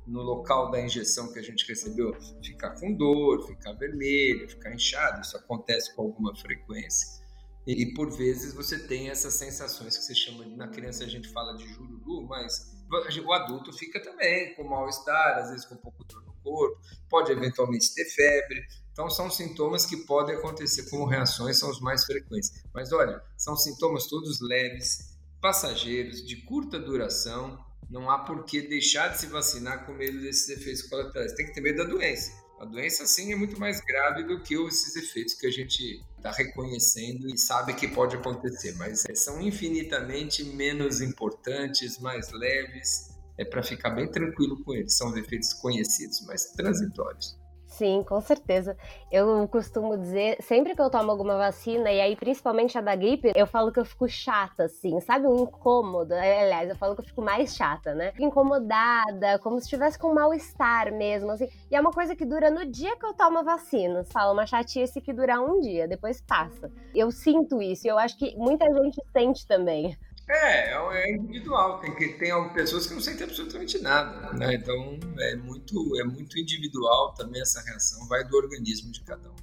No 0.08 0.24
local 0.24 0.72
da 0.72 0.82
injeção 0.82 1.32
que 1.32 1.38
a 1.38 1.44
gente 1.44 1.68
recebeu, 1.68 2.12
ficar 2.44 2.72
com 2.72 2.92
dor, 2.92 3.46
ficar 3.46 3.74
vermelho, 3.74 4.50
ficar 4.50 4.74
inchado, 4.74 5.22
isso 5.22 5.38
acontece 5.38 5.96
com 5.96 6.02
alguma 6.02 6.36
frequência. 6.36 7.24
E, 7.68 7.84
e 7.84 7.94
por 7.94 8.10
vezes 8.10 8.54
você 8.54 8.80
tem 8.80 9.10
essas 9.10 9.36
sensações 9.36 9.96
que 9.96 10.06
você 10.06 10.16
chama 10.16 10.44
na 10.56 10.70
criança 10.70 11.04
a 11.04 11.08
gente 11.08 11.28
fala 11.30 11.56
de 11.56 11.68
jururu, 11.68 12.26
mas 12.26 12.76
o 13.24 13.34
adulto 13.34 13.72
fica 13.74 14.02
também 14.02 14.56
com 14.56 14.64
mal-estar, 14.64 15.38
às 15.38 15.52
vezes 15.52 15.66
com 15.66 15.76
um 15.76 15.78
pouco 15.78 16.04
de 16.04 16.16
dor 16.16 16.24
no 16.26 16.34
corpo, 16.42 16.82
pode 17.10 17.32
eventualmente 17.32 17.94
ter 17.94 18.06
febre. 18.06 18.66
Então, 18.92 19.10
são 19.10 19.30
sintomas 19.30 19.86
que 19.86 19.98
podem 19.98 20.36
acontecer 20.36 20.90
como 20.90 21.06
reações, 21.06 21.60
são 21.60 21.70
os 21.70 21.80
mais 21.80 22.06
frequentes. 22.06 22.64
Mas 22.74 22.92
olha, 22.92 23.22
são 23.38 23.56
sintomas 23.56 24.08
todos 24.08 24.40
leves, 24.42 25.17
passageiros 25.42 26.26
de 26.26 26.38
curta 26.38 26.80
duração, 26.80 27.58
não 27.90 28.10
há 28.10 28.20
por 28.20 28.44
que 28.44 28.62
deixar 28.62 29.10
de 29.10 29.20
se 29.20 29.28
vacinar 29.28 29.86
com 29.86 29.94
medo 29.94 30.20
desses 30.20 30.50
efeitos 30.50 30.82
colaterais. 30.84 31.34
Tem 31.34 31.46
que 31.46 31.54
ter 31.54 31.62
medo 31.62 31.78
da 31.78 31.90
doença. 31.90 32.32
A 32.60 32.66
doença, 32.66 33.06
sim, 33.06 33.32
é 33.32 33.36
muito 33.36 33.60
mais 33.60 33.80
grave 33.82 34.24
do 34.24 34.42
que 34.42 34.56
esses 34.56 34.96
efeitos 34.96 35.36
que 35.36 35.46
a 35.46 35.52
gente 35.52 36.04
está 36.18 36.32
reconhecendo 36.32 37.30
e 37.30 37.38
sabe 37.38 37.76
que 37.76 37.88
pode 37.88 38.16
acontecer, 38.16 38.76
mas 38.78 39.04
são 39.14 39.40
infinitamente 39.40 40.44
menos 40.44 41.00
importantes, 41.00 42.00
mais 42.00 42.32
leves. 42.32 43.16
É 43.38 43.46
para 43.46 43.62
ficar 43.62 43.92
bem 43.92 44.10
tranquilo 44.10 44.64
com 44.64 44.74
eles. 44.74 44.98
São 44.98 45.16
efeitos 45.16 45.54
conhecidos, 45.54 46.26
mas 46.26 46.46
transitórios. 46.54 47.37
Sim, 47.78 48.02
com 48.04 48.20
certeza. 48.20 48.76
Eu 49.12 49.48
costumo 49.50 49.96
dizer, 49.96 50.42
sempre 50.42 50.74
que 50.74 50.82
eu 50.82 50.90
tomo 50.90 51.12
alguma 51.12 51.38
vacina, 51.38 51.92
e 51.92 52.02
aí 52.02 52.16
principalmente 52.16 52.76
a 52.76 52.82
da 52.82 52.96
gripe, 52.96 53.32
eu 53.36 53.46
falo 53.46 53.72
que 53.72 53.80
eu 53.80 53.86
fico 53.86 54.10
chata, 54.10 54.64
assim, 54.64 55.00
sabe? 55.00 55.28
Um 55.28 55.44
incômodo. 55.44 56.16
Aliás, 56.16 56.68
eu 56.72 56.76
falo 56.76 56.96
que 56.96 57.02
eu 57.02 57.06
fico 57.06 57.22
mais 57.22 57.56
chata, 57.56 57.94
né? 57.94 58.14
Incomodada, 58.18 59.38
como 59.44 59.60
se 59.60 59.66
estivesse 59.66 60.00
com 60.00 60.12
mal-estar 60.12 60.92
mesmo, 60.92 61.30
assim. 61.30 61.48
E 61.70 61.76
é 61.76 61.80
uma 61.80 61.92
coisa 61.92 62.16
que 62.16 62.26
dura 62.26 62.50
no 62.50 62.66
dia 62.66 62.98
que 62.98 63.06
eu 63.06 63.14
tomo 63.14 63.38
a 63.38 63.44
vacina. 63.44 64.04
Fala, 64.06 64.34
uma 64.34 64.48
chatice 64.48 65.00
que 65.00 65.14
dura 65.14 65.40
um 65.40 65.60
dia, 65.60 65.88
depois 65.88 66.20
passa. 66.20 66.72
Eu 66.96 67.12
sinto 67.12 67.62
isso, 67.62 67.86
e 67.86 67.92
eu 67.92 68.00
acho 68.00 68.18
que 68.18 68.36
muita 68.38 68.66
gente 68.74 69.00
sente 69.14 69.46
também. 69.46 69.96
É, 70.30 70.74
é 70.74 71.16
individual. 71.16 71.80
Tem, 71.80 71.96
que, 71.96 72.10
tem 72.10 72.50
pessoas 72.50 72.86
que 72.86 72.94
não 72.94 73.02
sentem 73.02 73.24
absolutamente 73.24 73.80
nada, 73.80 74.34
né? 74.34 74.56
Então 74.56 75.00
é 75.20 75.36
muito, 75.36 76.00
é 76.00 76.04
muito 76.04 76.38
individual 76.38 77.14
também 77.14 77.42
essa 77.42 77.62
reação, 77.62 78.08
vai 78.08 78.24
do 78.26 78.36
organismo 78.36 78.92
de 78.92 79.02
cada 79.02 79.30
um. 79.30 79.38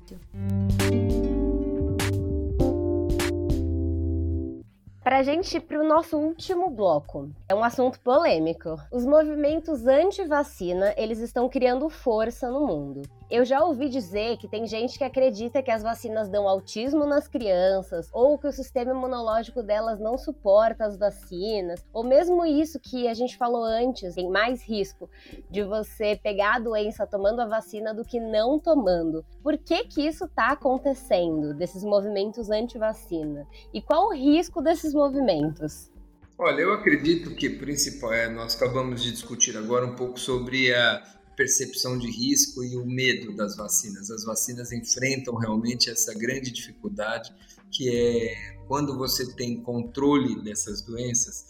Para 5.02 5.18
a 5.18 5.22
gente 5.22 5.58
ir 5.58 5.60
para 5.60 5.78
o 5.78 5.86
nosso 5.86 6.16
último 6.16 6.70
bloco, 6.70 7.30
é 7.46 7.54
um 7.54 7.62
assunto 7.62 8.00
polêmico. 8.00 8.80
Os 8.90 9.04
movimentos 9.04 9.86
anti-vacina, 9.86 10.94
eles 10.96 11.18
estão 11.18 11.46
criando 11.46 11.90
força 11.90 12.50
no 12.50 12.66
mundo. 12.66 13.02
Eu 13.30 13.42
já 13.42 13.64
ouvi 13.64 13.88
dizer 13.88 14.36
que 14.36 14.46
tem 14.46 14.66
gente 14.66 14.98
que 14.98 15.04
acredita 15.04 15.62
que 15.62 15.70
as 15.70 15.82
vacinas 15.82 16.28
dão 16.28 16.46
autismo 16.46 17.06
nas 17.06 17.26
crianças, 17.26 18.10
ou 18.12 18.38
que 18.38 18.46
o 18.46 18.52
sistema 18.52 18.92
imunológico 18.92 19.62
delas 19.62 19.98
não 19.98 20.18
suporta 20.18 20.84
as 20.84 20.98
vacinas, 20.98 21.82
ou 21.90 22.04
mesmo 22.04 22.44
isso 22.44 22.78
que 22.78 23.08
a 23.08 23.14
gente 23.14 23.38
falou 23.38 23.64
antes, 23.64 24.14
tem 24.14 24.28
mais 24.28 24.62
risco 24.62 25.08
de 25.50 25.62
você 25.62 26.20
pegar 26.22 26.56
a 26.56 26.58
doença 26.58 27.06
tomando 27.06 27.40
a 27.40 27.46
vacina 27.46 27.94
do 27.94 28.04
que 28.04 28.20
não 28.20 28.58
tomando. 28.58 29.24
Por 29.42 29.56
que 29.56 29.84
que 29.84 30.06
isso 30.06 30.26
está 30.26 30.48
acontecendo, 30.48 31.54
desses 31.54 31.82
movimentos 31.82 32.50
anti-vacina? 32.50 33.46
E 33.72 33.80
qual 33.80 34.08
o 34.08 34.14
risco 34.14 34.60
desses 34.60 34.92
movimentos? 34.92 35.90
Olha, 36.36 36.60
eu 36.60 36.74
acredito 36.74 37.34
que 37.34 37.48
principal 37.48 38.12
é, 38.12 38.28
nós 38.28 38.54
acabamos 38.54 39.02
de 39.02 39.12
discutir 39.12 39.56
agora 39.56 39.86
um 39.86 39.94
pouco 39.94 40.20
sobre 40.20 40.74
a 40.74 41.02
percepção 41.36 41.98
de 41.98 42.10
risco 42.10 42.62
e 42.64 42.76
o 42.76 42.86
medo 42.86 43.34
das 43.34 43.56
vacinas. 43.56 44.10
As 44.10 44.24
vacinas 44.24 44.72
enfrentam 44.72 45.34
realmente 45.34 45.90
essa 45.90 46.14
grande 46.14 46.50
dificuldade 46.50 47.32
que 47.70 47.88
é 47.90 48.54
quando 48.66 48.96
você 48.96 49.34
tem 49.34 49.60
controle 49.60 50.42
dessas 50.42 50.80
doenças, 50.80 51.44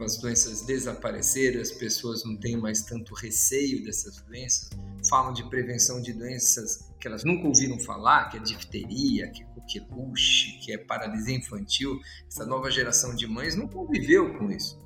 as 0.00 0.18
doenças 0.18 0.62
desapareceram, 0.62 1.60
as 1.60 1.70
pessoas 1.70 2.24
não 2.24 2.36
têm 2.36 2.56
mais 2.56 2.82
tanto 2.82 3.14
receio 3.14 3.82
dessas 3.84 4.20
doenças, 4.22 4.68
falam 5.08 5.32
de 5.32 5.48
prevenção 5.48 6.02
de 6.02 6.12
doenças 6.12 6.90
que 7.00 7.06
elas 7.06 7.24
nunca 7.24 7.46
ouviram 7.46 7.78
falar, 7.78 8.28
que 8.28 8.36
é 8.36 8.40
difteria, 8.40 9.30
que 9.30 9.42
é 9.42 9.46
coqueluche, 9.46 10.58
que 10.58 10.72
é 10.72 10.78
paralisia 10.78 11.36
infantil. 11.36 11.98
Essa 12.26 12.44
nova 12.44 12.70
geração 12.70 13.14
de 13.14 13.26
mães 13.26 13.54
não 13.54 13.68
conviveu 13.68 14.36
com 14.36 14.50
isso. 14.50 14.78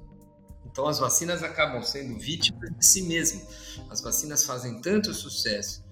Então 0.73 0.89
as 0.89 0.99
vacinas 0.99 1.43
acabam 1.43 1.83
sendo 1.83 2.19
vítimas 2.19 2.71
de 2.77 2.85
si 2.85 3.03
mesmas. 3.03 3.79
As 3.91 4.01
vacinas 4.01 4.45
fazem 4.45 4.81
tanto 4.81 5.13
sucesso, 5.13 5.85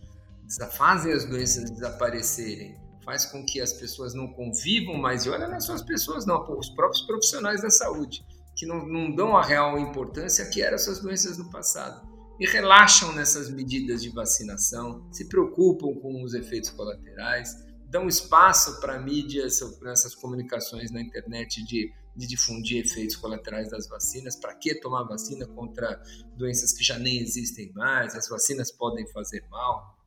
fazem 0.73 1.13
as 1.13 1.27
doenças 1.27 1.71
desaparecerem, 1.71 2.81
faz 3.05 3.27
com 3.27 3.45
que 3.45 3.61
as 3.61 3.75
pessoas 3.75 4.15
não 4.15 4.29
convivam 4.33 4.97
mais. 4.97 5.27
E 5.27 5.31
olha, 5.31 5.47
não 5.47 5.61
são 5.61 5.75
as 5.75 5.83
pessoas, 5.83 6.25
não, 6.25 6.43
os 6.59 6.71
próprios 6.71 7.03
profissionais 7.03 7.61
da 7.61 7.69
saúde, 7.69 8.25
que 8.57 8.65
não, 8.65 8.87
não 8.87 9.15
dão 9.15 9.37
a 9.37 9.45
real 9.45 9.79
importância 9.79 10.47
que 10.47 10.63
eram 10.63 10.77
essas 10.77 11.01
doenças 11.01 11.37
no 11.37 11.51
passado. 11.51 12.09
E 12.39 12.47
relaxam 12.47 13.13
nessas 13.13 13.51
medidas 13.51 14.03
de 14.03 14.09
vacinação, 14.09 15.07
se 15.13 15.29
preocupam 15.29 15.93
com 16.01 16.23
os 16.25 16.33
efeitos 16.33 16.71
colaterais, 16.71 17.55
dão 17.91 18.09
espaço 18.09 18.81
para 18.81 18.99
mídias, 18.99 19.61
nessas 19.83 20.15
comunicações 20.15 20.91
na 20.91 21.03
internet 21.03 21.63
de 21.65 21.93
de 22.17 22.27
difundir 22.27 22.85
efeitos 22.85 23.17
colaterais 23.17 23.71
das 23.71 23.89
vacinas. 23.89 24.37
Para 24.37 24.55
que 24.55 24.75
tomar 24.81 25.05
vacina 25.05 25.47
contra 25.47 26.03
doenças 26.37 26.73
que 26.73 26.85
já 26.85 26.99
nem 26.99 27.21
existem 27.21 27.73
mais? 27.73 28.15
As 28.15 28.29
vacinas 28.29 28.71
podem 28.71 29.07
fazer 29.13 29.45
mal. 29.49 29.99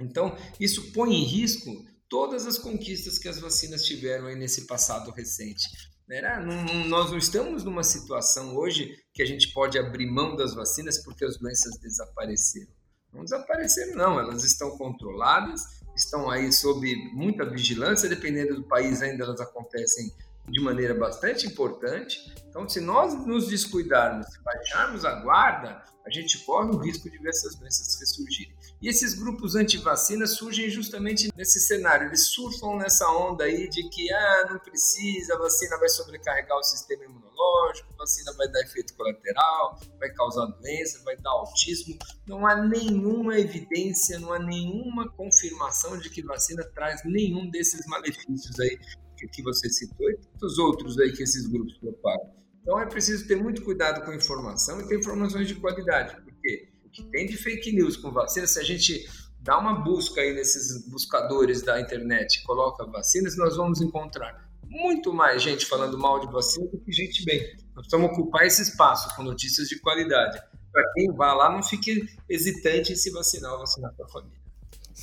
Então, 0.00 0.36
isso 0.60 0.92
põe 0.92 1.14
em 1.14 1.24
risco 1.24 1.84
todas 2.08 2.46
as 2.46 2.56
conquistas 2.58 3.18
que 3.18 3.28
as 3.28 3.38
vacinas 3.38 3.84
tiveram 3.84 4.26
aí 4.26 4.36
nesse 4.36 4.66
passado 4.66 5.10
recente. 5.10 5.68
Não, 6.08 6.84
nós 6.86 7.10
não 7.10 7.18
estamos 7.18 7.64
numa 7.64 7.82
situação 7.82 8.56
hoje 8.56 8.96
que 9.12 9.22
a 9.22 9.26
gente 9.26 9.52
pode 9.52 9.78
abrir 9.78 10.06
mão 10.06 10.34
das 10.34 10.54
vacinas 10.54 11.02
porque 11.04 11.24
as 11.24 11.36
doenças 11.36 11.78
desapareceram. 11.78 12.72
Não 13.12 13.24
desapareceram, 13.24 13.94
não, 13.94 14.18
elas 14.18 14.42
estão 14.42 14.76
controladas, 14.78 15.60
estão 15.94 16.30
aí 16.30 16.50
sob 16.50 16.94
muita 17.12 17.44
vigilância, 17.44 18.08
dependendo 18.08 18.54
do 18.54 18.64
país, 18.64 19.02
ainda 19.02 19.24
elas 19.24 19.40
acontecem 19.40 20.10
de 20.50 20.60
maneira 20.60 20.94
bastante 20.94 21.46
importante. 21.46 22.32
Então, 22.48 22.68
se 22.68 22.80
nós 22.80 23.14
nos 23.26 23.48
descuidarmos, 23.48 24.26
se 24.26 24.42
baixarmos 24.42 25.04
a 25.04 25.20
guarda, 25.20 25.82
a 26.08 26.10
gente 26.10 26.38
corre 26.44 26.70
o 26.70 26.78
risco 26.78 27.10
de 27.10 27.18
ver 27.18 27.28
essas 27.28 27.54
doenças 27.54 28.00
ressurgirem. 28.00 28.56
E 28.80 28.88
esses 28.88 29.12
grupos 29.12 29.54
anti-vacinas 29.54 30.36
surgem 30.36 30.70
justamente 30.70 31.28
nesse 31.36 31.60
cenário. 31.60 32.06
Eles 32.06 32.28
surfam 32.28 32.76
nessa 32.76 33.06
onda 33.10 33.44
aí 33.44 33.68
de 33.68 33.88
que 33.90 34.10
ah, 34.12 34.48
não 34.50 34.58
precisa, 34.58 35.34
a 35.34 35.38
vacina 35.38 35.76
vai 35.78 35.88
sobrecarregar 35.88 36.56
o 36.56 36.62
sistema 36.62 37.04
imunológico, 37.04 37.92
a 37.92 37.96
vacina 37.98 38.32
vai 38.34 38.48
dar 38.48 38.62
efeito 38.62 38.94
colateral, 38.96 39.78
vai 39.98 40.10
causar 40.10 40.46
doença, 40.46 41.02
vai 41.04 41.16
dar 41.16 41.30
autismo. 41.30 41.98
Não 42.26 42.46
há 42.46 42.56
nenhuma 42.56 43.38
evidência, 43.38 44.18
não 44.18 44.32
há 44.32 44.38
nenhuma 44.38 45.10
confirmação 45.10 45.98
de 45.98 46.08
que 46.08 46.22
vacina 46.22 46.64
traz 46.74 47.02
nenhum 47.04 47.50
desses 47.50 47.84
malefícios 47.86 48.58
aí 48.60 48.78
que 49.26 49.42
você 49.42 49.68
citou 49.68 50.10
e 50.10 50.16
tantos 50.16 50.58
outros 50.58 50.98
aí 50.98 51.12
que 51.12 51.22
esses 51.22 51.46
grupos 51.46 51.76
propagam. 51.78 52.32
Então 52.62 52.78
é 52.78 52.86
preciso 52.86 53.26
ter 53.26 53.36
muito 53.36 53.62
cuidado 53.64 54.04
com 54.04 54.12
informação 54.12 54.80
e 54.80 54.86
ter 54.86 54.98
informações 54.98 55.48
de 55.48 55.54
qualidade, 55.54 56.20
porque 56.22 56.68
o 56.84 56.90
que 56.90 57.02
tem 57.04 57.26
de 57.26 57.36
fake 57.36 57.72
news 57.72 57.96
com 57.96 58.12
vacina, 58.12 58.46
se 58.46 58.60
a 58.60 58.62
gente 58.62 59.08
dá 59.40 59.58
uma 59.58 59.82
busca 59.82 60.20
aí 60.20 60.34
nesses 60.34 60.86
buscadores 60.88 61.62
da 61.62 61.80
internet, 61.80 62.42
coloca 62.44 62.84
vacinas, 62.84 63.36
nós 63.36 63.56
vamos 63.56 63.80
encontrar 63.80 64.48
muito 64.68 65.12
mais 65.12 65.42
gente 65.42 65.66
falando 65.66 65.98
mal 65.98 66.20
de 66.20 66.30
vacina 66.30 66.66
do 66.66 66.78
que 66.78 66.92
gente 66.92 67.24
bem. 67.24 67.40
Nós 67.74 67.86
precisamos 67.86 68.10
ocupar 68.10 68.46
esse 68.46 68.62
espaço 68.62 69.14
com 69.16 69.22
notícias 69.22 69.68
de 69.68 69.80
qualidade. 69.80 70.38
Para 70.70 70.92
quem 70.92 71.10
vai 71.12 71.34
lá, 71.34 71.50
não 71.50 71.62
fique 71.62 72.06
hesitante 72.28 72.92
em 72.92 72.96
se 72.96 73.10
vacinar 73.10 73.52
ou 73.52 73.60
vacinar 73.60 73.94
a 73.98 74.08
família. 74.08 74.37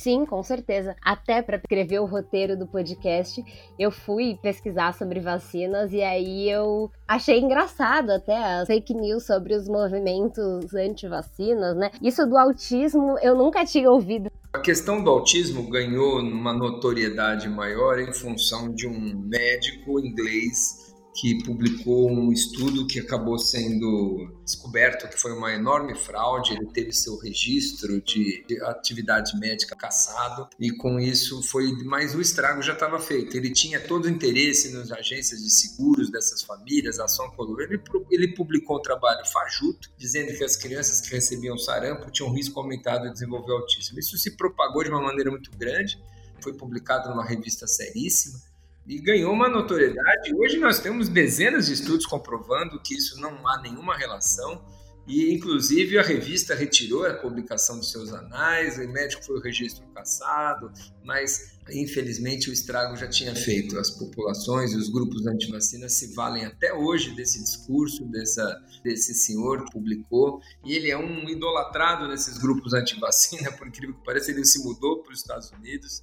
Sim, 0.06 0.24
com 0.24 0.40
certeza. 0.40 0.94
Até 1.02 1.42
para 1.42 1.56
escrever 1.56 1.98
o 1.98 2.04
roteiro 2.04 2.56
do 2.56 2.64
podcast, 2.64 3.42
eu 3.76 3.90
fui 3.90 4.38
pesquisar 4.40 4.94
sobre 4.94 5.18
vacinas 5.18 5.92
e 5.92 6.00
aí 6.00 6.48
eu 6.48 6.88
achei 7.08 7.40
engraçado 7.40 8.10
até 8.10 8.36
as 8.36 8.68
fake 8.68 8.94
news 8.94 9.26
sobre 9.26 9.52
os 9.52 9.66
movimentos 9.66 10.72
anti-vacinas, 10.72 11.76
né? 11.76 11.90
Isso 12.00 12.24
do 12.24 12.38
autismo 12.38 13.18
eu 13.20 13.34
nunca 13.34 13.64
tinha 13.64 13.90
ouvido. 13.90 14.30
A 14.52 14.60
questão 14.60 15.02
do 15.02 15.10
autismo 15.10 15.68
ganhou 15.68 16.20
uma 16.20 16.52
notoriedade 16.52 17.48
maior 17.48 17.98
em 17.98 18.12
função 18.12 18.72
de 18.72 18.86
um 18.86 19.12
médico 19.26 19.98
inglês 19.98 20.85
que 21.16 21.42
publicou 21.42 22.10
um 22.10 22.30
estudo 22.30 22.86
que 22.86 23.00
acabou 23.00 23.38
sendo 23.38 24.30
descoberto 24.44 25.08
que 25.08 25.18
foi 25.18 25.32
uma 25.32 25.50
enorme 25.52 25.94
fraude. 25.94 26.52
Ele 26.52 26.66
teve 26.66 26.92
seu 26.92 27.16
registro 27.18 28.02
de, 28.02 28.44
atividade 28.62 29.38
médica 29.38 29.74
cassado 29.74 30.48
e 30.60 30.70
com 30.70 31.00
isso 31.00 31.42
foi, 31.42 31.72
mas 31.84 32.14
o 32.14 32.20
estrago 32.20 32.60
já 32.60 32.74
estava 32.74 32.98
feito. 32.98 33.34
Ele 33.34 33.50
tinha 33.50 33.80
todo 33.80 34.04
o 34.04 34.10
interesse 34.10 34.72
nas 34.72 34.92
agências 34.92 35.40
de 35.42 35.50
seguros 35.50 36.10
dessas 36.10 36.42
famílias, 36.42 37.00
ação 37.00 37.30
coluna. 37.30 37.62
Ele, 37.62 37.80
ele 38.10 38.34
publicou 38.34 38.78
um 38.78 38.82
trabalho 38.82 39.24
fajuto 39.26 39.90
dizendo 39.96 40.36
que 40.36 40.44
as 40.44 40.54
crianças 40.54 41.00
que 41.00 41.14
recebiam 41.14 41.56
sarampo 41.56 42.10
tinham 42.10 42.30
risco 42.30 42.60
aumentado 42.60 43.06
de 43.06 43.14
desenvolver 43.14 43.52
autismo. 43.52 43.98
Isso 43.98 44.18
se 44.18 44.36
propagou 44.36 44.84
de 44.84 44.90
uma 44.90 45.00
maneira 45.00 45.30
muito 45.30 45.50
grande. 45.56 45.98
Foi 46.42 46.52
publicado 46.52 47.08
numa 47.08 47.24
revista 47.24 47.66
seríssima 47.66 48.38
e 48.86 49.00
ganhou 49.00 49.32
uma 49.32 49.48
notoriedade. 49.48 50.34
Hoje 50.34 50.58
nós 50.58 50.78
temos 50.78 51.08
dezenas 51.08 51.66
de 51.66 51.72
estudos 51.72 52.06
comprovando 52.06 52.80
que 52.80 52.94
isso 52.94 53.20
não 53.20 53.46
há 53.48 53.60
nenhuma 53.60 53.96
relação. 53.96 54.64
E, 55.08 55.32
inclusive, 55.32 55.98
a 55.98 56.02
revista 56.02 56.52
retirou 56.52 57.06
a 57.06 57.14
publicação 57.14 57.78
dos 57.78 57.92
seus 57.92 58.12
anais, 58.12 58.76
o 58.76 58.88
médico 58.88 59.24
foi 59.24 59.36
o 59.36 59.40
registro 59.40 59.86
cassado, 59.94 60.68
mas, 61.04 61.60
infelizmente, 61.70 62.50
o 62.50 62.52
estrago 62.52 62.96
já 62.96 63.08
tinha 63.08 63.32
feito. 63.32 63.78
As 63.78 63.88
populações 63.88 64.72
e 64.72 64.76
os 64.76 64.88
grupos 64.88 65.24
anti-vacina 65.24 65.88
se 65.88 66.12
valem 66.12 66.44
até 66.44 66.74
hoje 66.74 67.14
desse 67.14 67.38
discurso, 67.38 68.04
dessa, 68.06 68.60
desse 68.82 69.14
senhor 69.14 69.64
que 69.64 69.70
publicou, 69.70 70.40
e 70.64 70.74
ele 70.74 70.90
é 70.90 70.98
um 70.98 71.28
idolatrado 71.28 72.08
nesses 72.08 72.36
grupos 72.36 72.74
anti-vacina, 72.74 73.52
por 73.56 73.68
incrível 73.68 73.94
que 73.94 74.04
pareça, 74.04 74.32
ele 74.32 74.44
se 74.44 74.58
mudou 74.64 75.04
para 75.04 75.12
os 75.12 75.20
Estados 75.20 75.52
Unidos, 75.52 76.02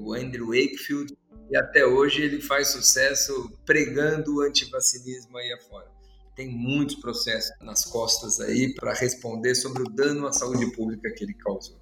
o 0.00 0.12
Andrew 0.14 0.48
Wakefield, 0.48 1.16
e 1.52 1.56
até 1.56 1.84
hoje 1.84 2.22
ele 2.22 2.40
faz 2.40 2.68
sucesso 2.68 3.52
pregando 3.66 4.36
o 4.36 4.40
antivacinismo 4.40 5.36
aí 5.36 5.52
afora. 5.52 5.86
Tem 6.34 6.48
muitos 6.48 6.96
processos 6.96 7.52
nas 7.60 7.84
costas 7.84 8.40
aí 8.40 8.74
para 8.74 8.94
responder 8.94 9.54
sobre 9.54 9.82
o 9.82 9.90
dano 9.90 10.26
à 10.26 10.32
saúde 10.32 10.72
pública 10.72 11.12
que 11.12 11.24
ele 11.24 11.34
causou 11.34 11.81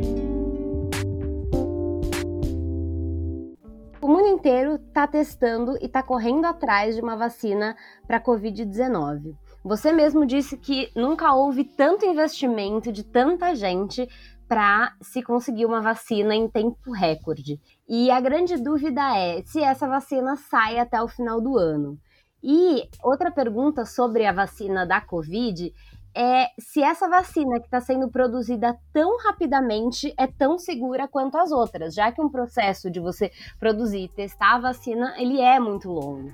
O 4.05 4.07
mundo 4.07 4.29
inteiro 4.29 4.75
está 4.75 5.07
testando 5.07 5.79
e 5.81 5.87
está 5.87 6.03
correndo 6.03 6.45
atrás 6.45 6.95
de 6.95 7.01
uma 7.01 7.17
vacina 7.17 7.75
para 8.07 8.19
a 8.19 8.23
Covid-19. 8.23 9.35
Você 9.65 9.95
mesmo 9.95 10.27
disse 10.27 10.59
que 10.59 10.91
nunca 10.95 11.33
houve 11.33 11.65
tanto 11.65 12.05
investimento 12.05 12.93
de 12.93 13.03
tanta 13.03 13.55
gente 13.55 14.07
para 14.47 14.95
se 15.01 15.23
conseguir 15.23 15.65
uma 15.65 15.81
vacina 15.81 16.35
em 16.35 16.47
tempo 16.47 16.93
recorde. 16.93 17.59
E 17.89 18.11
a 18.11 18.21
grande 18.21 18.59
dúvida 18.59 19.17
é 19.17 19.43
se 19.47 19.63
essa 19.63 19.89
vacina 19.89 20.37
sai 20.37 20.79
até 20.79 21.01
o 21.01 21.09
final 21.09 21.41
do 21.41 21.57
ano. 21.57 21.99
E 22.43 22.87
outra 23.03 23.31
pergunta 23.31 23.87
sobre 23.87 24.27
a 24.27 24.33
vacina 24.35 24.85
da 24.85 25.01
Covid 25.01 25.73
é 26.17 26.49
se 26.59 26.83
essa 26.83 27.09
vacina 27.09 27.59
que 27.59 27.67
está 27.67 27.81
sendo 27.81 28.11
produzida 28.11 28.79
tão 28.93 29.19
rapidamente 29.19 30.15
é 30.19 30.27
tão 30.27 30.59
segura 30.59 31.09
quanto 31.09 31.37
as 31.37 31.51
outras, 31.51 31.95
já 31.95 32.13
que 32.13 32.21
um 32.21 32.29
processo 32.29 32.91
de 32.91 33.01
você 33.01 33.31
produzir 33.59 34.05
e 34.05 34.09
testar 34.09 34.57
a 34.57 34.61
vacina, 34.61 35.15
ele 35.19 35.41
é 35.41 35.59
muito 35.59 35.89
longo. 35.89 36.33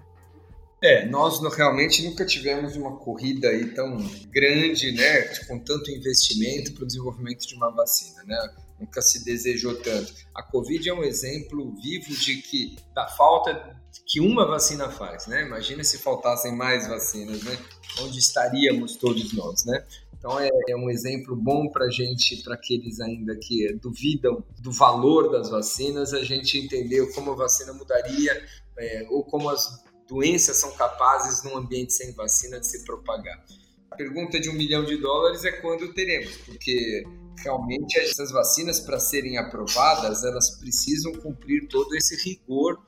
É, 0.83 1.05
nós 1.07 1.41
realmente 1.55 2.03
nunca 2.09 2.25
tivemos 2.25 2.75
uma 2.75 2.97
corrida 2.97 3.49
aí 3.49 3.67
tão 3.75 3.99
grande, 4.31 4.93
né, 4.93 5.23
com 5.47 5.59
tanto 5.59 5.91
investimento 5.91 6.73
para 6.73 6.85
o 6.85 6.87
desenvolvimento 6.87 7.47
de 7.47 7.55
uma 7.55 7.71
vacina, 7.71 8.23
né? 8.25 8.39
nunca 8.81 9.03
se 9.03 9.23
desejou 9.25 9.77
tanto. 9.83 10.15
A 10.35 10.43
Covid 10.43 10.89
é 10.89 10.95
um 10.95 11.05
exemplo 11.05 11.75
vivo 11.77 12.17
de 12.17 12.37
que 12.37 12.77
da 12.95 13.07
falta 13.07 13.79
que 14.07 14.21
uma 14.21 14.47
vacina 14.47 14.91
faz, 14.91 15.27
né? 15.27 15.43
Imagina 15.47 15.85
se 15.85 15.99
faltassem 15.99 16.55
mais 16.55 16.89
vacinas, 16.89 17.43
né? 17.43 17.59
Onde 18.01 18.19
estaríamos 18.19 18.97
todos 18.97 19.33
nós, 19.33 19.65
né? 19.65 19.85
Então 20.21 20.39
é, 20.39 20.51
é 20.69 20.77
um 20.77 20.91
exemplo 20.91 21.35
bom 21.35 21.69
para 21.71 21.89
gente, 21.91 22.43
para 22.43 22.55
aqueles 22.55 23.01
ainda 23.01 23.35
que 23.37 23.73
duvidam 23.75 24.45
do 24.59 24.71
valor 24.71 25.31
das 25.31 25.49
vacinas, 25.49 26.13
a 26.13 26.23
gente 26.23 26.59
entender 26.59 27.11
como 27.15 27.33
a 27.33 27.35
vacina 27.35 27.73
mudaria 27.73 28.47
é, 28.79 29.07
ou 29.09 29.25
como 29.25 29.49
as 29.49 29.83
doenças 30.07 30.59
são 30.59 30.73
capazes 30.73 31.43
num 31.43 31.57
ambiente 31.57 31.95
sem 31.95 32.13
vacina 32.13 32.61
de 32.61 32.67
se 32.67 32.85
propagar. 32.85 33.43
A 33.91 33.97
pergunta 33.97 34.39
de 34.39 34.51
um 34.51 34.53
milhão 34.53 34.85
de 34.85 34.97
dólares 34.99 35.45
é 35.45 35.53
quando 35.53 35.93
teremos, 35.95 36.37
porque 36.39 37.03
realmente 37.39 37.99
essas 37.99 38.31
vacinas 38.31 38.79
para 38.79 39.01
serem 39.01 39.39
aprovadas 39.39 40.23
elas 40.23 40.51
precisam 40.59 41.13
cumprir 41.13 41.67
todo 41.69 41.95
esse 41.97 42.15
rigor 42.29 42.79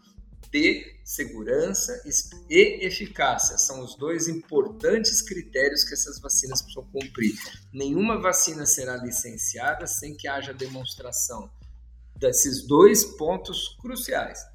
de 0.53 1.00
segurança 1.03 2.03
e 2.48 2.86
eficácia. 2.86 3.57
São 3.57 3.82
os 3.82 3.96
dois 3.96 4.28
importantes 4.28 5.22
critérios 5.22 5.82
que 5.82 5.94
essas 5.94 6.20
vacinas 6.20 6.61
precisam 6.61 6.86
cumprir. 6.92 7.34
Nenhuma 7.72 8.20
vacina 8.20 8.66
será 8.66 8.96
licenciada 8.96 9.86
sem 9.86 10.14
que 10.14 10.28
haja 10.28 10.53
demonstração 10.53 11.50
desses 12.16 12.66
dois 12.66 13.03
pontos 13.03 13.76
cruciais. 13.80 14.46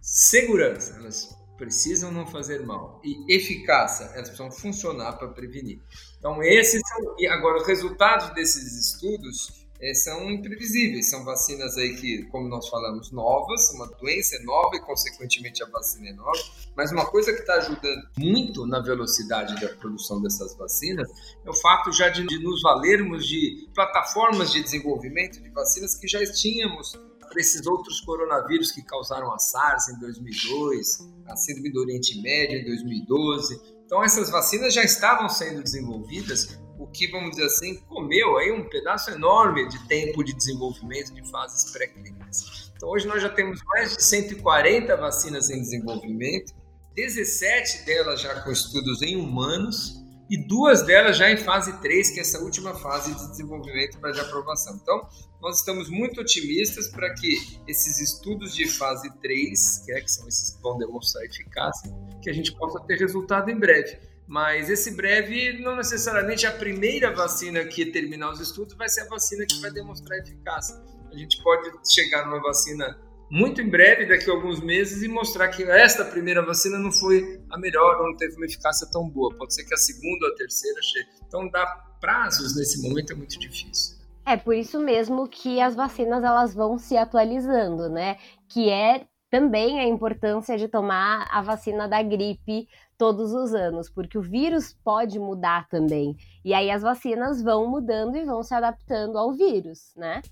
Segurança, 0.00 0.94
elas 0.96 1.34
precisam 1.56 2.12
não 2.12 2.26
fazer 2.26 2.64
mal. 2.64 3.00
E 3.02 3.34
eficácia, 3.34 4.04
elas 4.14 4.28
precisam 4.28 4.52
funcionar 4.52 5.14
para 5.14 5.28
prevenir. 5.28 5.80
Então, 6.18 6.42
esses 6.42 6.82
são. 6.86 7.16
E 7.18 7.26
agora, 7.26 7.62
os 7.62 7.66
resultados 7.66 8.32
desses 8.34 8.92
estudos 8.92 9.65
é, 9.80 9.94
são 9.94 10.30
imprevisíveis. 10.30 11.10
São 11.10 11.24
vacinas 11.24 11.76
aí 11.76 11.96
que, 11.96 12.24
como 12.24 12.48
nós 12.48 12.68
falamos, 12.68 13.10
novas, 13.10 13.70
uma 13.70 13.86
doença 13.86 14.36
é 14.36 14.40
nova 14.40 14.76
e, 14.76 14.80
consequentemente, 14.80 15.62
a 15.62 15.66
vacina 15.66 16.08
é 16.08 16.12
nova. 16.12 16.38
Mas 16.76 16.92
uma 16.92 17.06
coisa 17.06 17.32
que 17.32 17.40
está 17.40 17.54
ajudando 17.54 18.08
muito 18.18 18.66
na 18.66 18.80
velocidade 18.80 19.58
da 19.60 19.68
produção 19.76 20.20
dessas 20.20 20.56
vacinas 20.56 21.08
é 21.44 21.50
o 21.50 21.54
fato 21.54 21.92
já 21.92 22.08
de, 22.08 22.26
de 22.26 22.38
nos 22.38 22.62
valermos 22.62 23.26
de 23.26 23.68
plataformas 23.74 24.52
de 24.52 24.62
desenvolvimento 24.62 25.40
de 25.40 25.48
vacinas 25.50 25.94
que 25.94 26.06
já 26.06 26.20
tínhamos 26.32 26.98
para 27.28 27.40
esses 27.40 27.66
outros 27.66 28.00
coronavírus 28.00 28.70
que 28.70 28.82
causaram 28.82 29.32
a 29.32 29.38
SARS 29.38 29.88
em 29.88 29.98
2002, 29.98 31.06
a 31.26 31.36
síndrome 31.36 31.72
do 31.72 31.80
Oriente 31.80 32.20
Médio 32.22 32.60
em 32.60 32.64
2012. 32.64 33.60
Então, 33.84 34.02
essas 34.02 34.30
vacinas 34.30 34.74
já 34.74 34.82
estavam 34.82 35.28
sendo 35.28 35.62
desenvolvidas 35.62 36.58
o 36.86 36.90
que, 36.90 37.10
vamos 37.10 37.30
dizer 37.30 37.46
assim, 37.46 37.76
comeu 37.88 38.36
aí 38.38 38.52
um 38.52 38.68
pedaço 38.68 39.10
enorme 39.10 39.68
de 39.68 39.86
tempo 39.88 40.22
de 40.22 40.32
desenvolvimento 40.32 41.12
de 41.12 41.28
fases 41.30 41.70
pré-clínicas. 41.72 42.72
Então, 42.76 42.88
hoje 42.88 43.06
nós 43.06 43.22
já 43.22 43.28
temos 43.28 43.60
mais 43.64 43.96
de 43.96 44.02
140 44.02 44.96
vacinas 44.96 45.50
em 45.50 45.60
desenvolvimento, 45.60 46.54
17 46.94 47.84
delas 47.84 48.20
já 48.20 48.40
com 48.42 48.50
estudos 48.50 49.02
em 49.02 49.16
humanos 49.16 50.02
e 50.28 50.36
duas 50.36 50.82
delas 50.82 51.16
já 51.16 51.30
em 51.30 51.36
fase 51.36 51.72
3, 51.80 52.10
que 52.10 52.18
é 52.18 52.22
essa 52.22 52.40
última 52.40 52.74
fase 52.74 53.14
de 53.14 53.30
desenvolvimento 53.30 53.98
para 53.98 54.12
de 54.12 54.20
aprovação. 54.20 54.78
Então, 54.82 55.08
nós 55.40 55.58
estamos 55.58 55.88
muito 55.88 56.20
otimistas 56.20 56.88
para 56.88 57.12
que 57.14 57.60
esses 57.68 58.00
estudos 58.00 58.54
de 58.54 58.68
fase 58.68 59.08
3, 59.20 59.82
que, 59.84 59.92
é, 59.92 60.00
que 60.00 60.10
são 60.10 60.26
esses 60.26 60.50
que 60.50 60.62
vão 60.62 60.76
demonstrar 60.78 61.24
eficácia, 61.24 61.90
que 62.20 62.28
a 62.28 62.32
gente 62.32 62.52
possa 62.56 62.80
ter 62.80 62.98
resultado 62.98 63.50
em 63.50 63.58
breve. 63.58 63.98
Mas 64.26 64.68
esse 64.68 64.96
breve, 64.96 65.60
não 65.62 65.76
necessariamente 65.76 66.46
a 66.46 66.52
primeira 66.52 67.12
vacina 67.14 67.64
que 67.64 67.86
terminar 67.86 68.30
os 68.32 68.40
estudos 68.40 68.74
vai 68.74 68.88
ser 68.88 69.02
a 69.02 69.08
vacina 69.08 69.46
que 69.46 69.60
vai 69.60 69.70
demonstrar 69.70 70.18
eficácia. 70.18 70.76
A 71.12 71.16
gente 71.16 71.40
pode 71.42 71.70
chegar 71.88 72.26
numa 72.26 72.42
vacina 72.42 72.98
muito 73.30 73.60
em 73.60 73.68
breve, 73.68 74.06
daqui 74.06 74.30
a 74.30 74.34
alguns 74.34 74.60
meses, 74.60 75.02
e 75.02 75.08
mostrar 75.08 75.48
que 75.48 75.62
esta 75.64 76.04
primeira 76.04 76.44
vacina 76.44 76.78
não 76.78 76.92
foi 76.92 77.40
a 77.50 77.58
melhor, 77.58 78.02
não 78.02 78.16
teve 78.16 78.36
uma 78.36 78.46
eficácia 78.46 78.88
tão 78.90 79.08
boa. 79.08 79.34
Pode 79.36 79.54
ser 79.54 79.64
que 79.64 79.74
a 79.74 79.78
segunda 79.78 80.26
ou 80.26 80.32
a 80.32 80.36
terceira 80.36 80.80
chegue. 80.82 81.08
Então, 81.26 81.48
dar 81.48 81.66
prazos 82.00 82.56
nesse 82.56 82.82
momento 82.82 83.12
é 83.12 83.16
muito 83.16 83.38
difícil. 83.38 83.96
É 84.24 84.36
por 84.36 84.54
isso 84.54 84.80
mesmo 84.80 85.28
que 85.28 85.60
as 85.60 85.74
vacinas 85.74 86.22
elas 86.22 86.52
vão 86.52 86.78
se 86.78 86.96
atualizando, 86.96 87.88
né? 87.88 88.16
Que 88.48 88.70
é 88.70 89.06
também 89.30 89.78
a 89.80 89.84
importância 89.86 90.56
de 90.56 90.68
tomar 90.68 91.28
a 91.30 91.42
vacina 91.42 91.88
da 91.88 92.02
gripe 92.02 92.66
todos 92.96 93.32
os 93.32 93.54
anos, 93.54 93.88
porque 93.88 94.18
o 94.18 94.22
vírus 94.22 94.76
pode 94.84 95.18
mudar 95.18 95.68
também. 95.68 96.16
E 96.44 96.54
aí 96.54 96.70
as 96.70 96.82
vacinas 96.82 97.42
vão 97.42 97.68
mudando 97.68 98.16
e 98.16 98.24
vão 98.24 98.42
se 98.42 98.54
adaptando 98.54 99.18
ao 99.18 99.32
vírus, 99.32 99.92
né? 99.96 100.22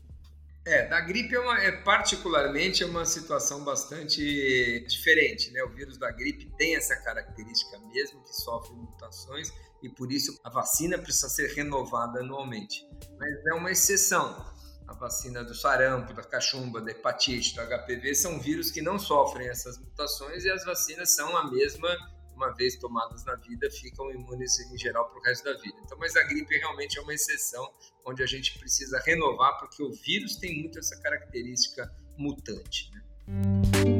É, 0.66 0.86
da 0.88 0.98
gripe 1.00 1.34
é, 1.34 1.38
uma, 1.38 1.58
é 1.60 1.72
particularmente 1.72 2.82
é 2.82 2.86
uma 2.86 3.04
situação 3.04 3.62
bastante 3.62 4.82
diferente, 4.88 5.50
né? 5.50 5.62
O 5.62 5.68
vírus 5.68 5.98
da 5.98 6.10
gripe 6.10 6.50
tem 6.56 6.74
essa 6.74 6.96
característica 6.96 7.78
mesmo, 7.80 8.22
que 8.22 8.34
sofre 8.34 8.74
mutações, 8.74 9.52
e 9.82 9.90
por 9.90 10.10
isso 10.10 10.40
a 10.42 10.48
vacina 10.48 10.96
precisa 10.96 11.28
ser 11.28 11.54
renovada 11.54 12.20
anualmente. 12.20 12.88
Mas 13.18 13.46
é 13.46 13.54
uma 13.54 13.70
exceção. 13.70 14.54
A 14.88 14.94
vacina 14.94 15.44
do 15.44 15.54
sarampo, 15.54 16.14
da 16.14 16.22
cachumba, 16.22 16.80
da 16.80 16.90
hepatite, 16.90 17.54
do 17.54 17.62
HPV 17.62 18.14
são 18.14 18.40
vírus 18.40 18.70
que 18.70 18.80
não 18.80 18.98
sofrem 18.98 19.48
essas 19.48 19.78
mutações 19.78 20.44
e 20.44 20.50
as 20.50 20.64
vacinas 20.64 21.14
são 21.14 21.36
a 21.36 21.50
mesma 21.50 21.88
uma 22.34 22.52
vez 22.54 22.76
tomadas 22.76 23.24
na 23.24 23.34
vida, 23.36 23.70
ficam 23.70 24.10
imunes 24.10 24.58
em 24.60 24.76
geral 24.78 25.08
para 25.08 25.18
o 25.18 25.22
resto 25.22 25.44
da 25.44 25.52
vida. 25.54 25.76
Então, 25.84 25.98
mas 25.98 26.16
a 26.16 26.22
gripe 26.24 26.56
realmente 26.56 26.98
é 26.98 27.02
uma 27.02 27.14
exceção 27.14 27.72
onde 28.04 28.22
a 28.22 28.26
gente 28.26 28.58
precisa 28.58 29.00
renovar, 29.04 29.58
porque 29.58 29.82
o 29.82 29.92
vírus 29.92 30.36
tem 30.36 30.60
muito 30.60 30.78
essa 30.78 31.00
característica 31.00 31.90
mutante. 32.18 32.90
Né? 32.92 33.93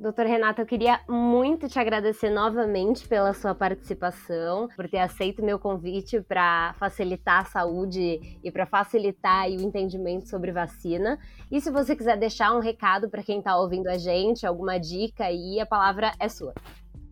Doutor 0.00 0.24
Renato, 0.24 0.62
eu 0.62 0.66
queria 0.66 0.98
muito 1.06 1.68
te 1.68 1.78
agradecer 1.78 2.30
novamente 2.30 3.06
pela 3.06 3.34
sua 3.34 3.54
participação, 3.54 4.66
por 4.74 4.88
ter 4.88 4.96
aceito 4.96 5.44
meu 5.44 5.58
convite 5.58 6.22
para 6.22 6.74
facilitar 6.78 7.42
a 7.42 7.44
saúde 7.44 8.38
e 8.42 8.50
para 8.50 8.64
facilitar 8.64 9.46
o 9.48 9.60
entendimento 9.60 10.26
sobre 10.26 10.52
vacina. 10.52 11.18
E 11.52 11.60
se 11.60 11.70
você 11.70 11.94
quiser 11.94 12.16
deixar 12.16 12.56
um 12.56 12.60
recado 12.60 13.10
para 13.10 13.22
quem 13.22 13.40
está 13.40 13.54
ouvindo 13.58 13.88
a 13.88 13.98
gente, 13.98 14.46
alguma 14.46 14.80
dica 14.80 15.24
aí, 15.24 15.60
a 15.60 15.66
palavra 15.66 16.14
é 16.18 16.30
sua. 16.30 16.54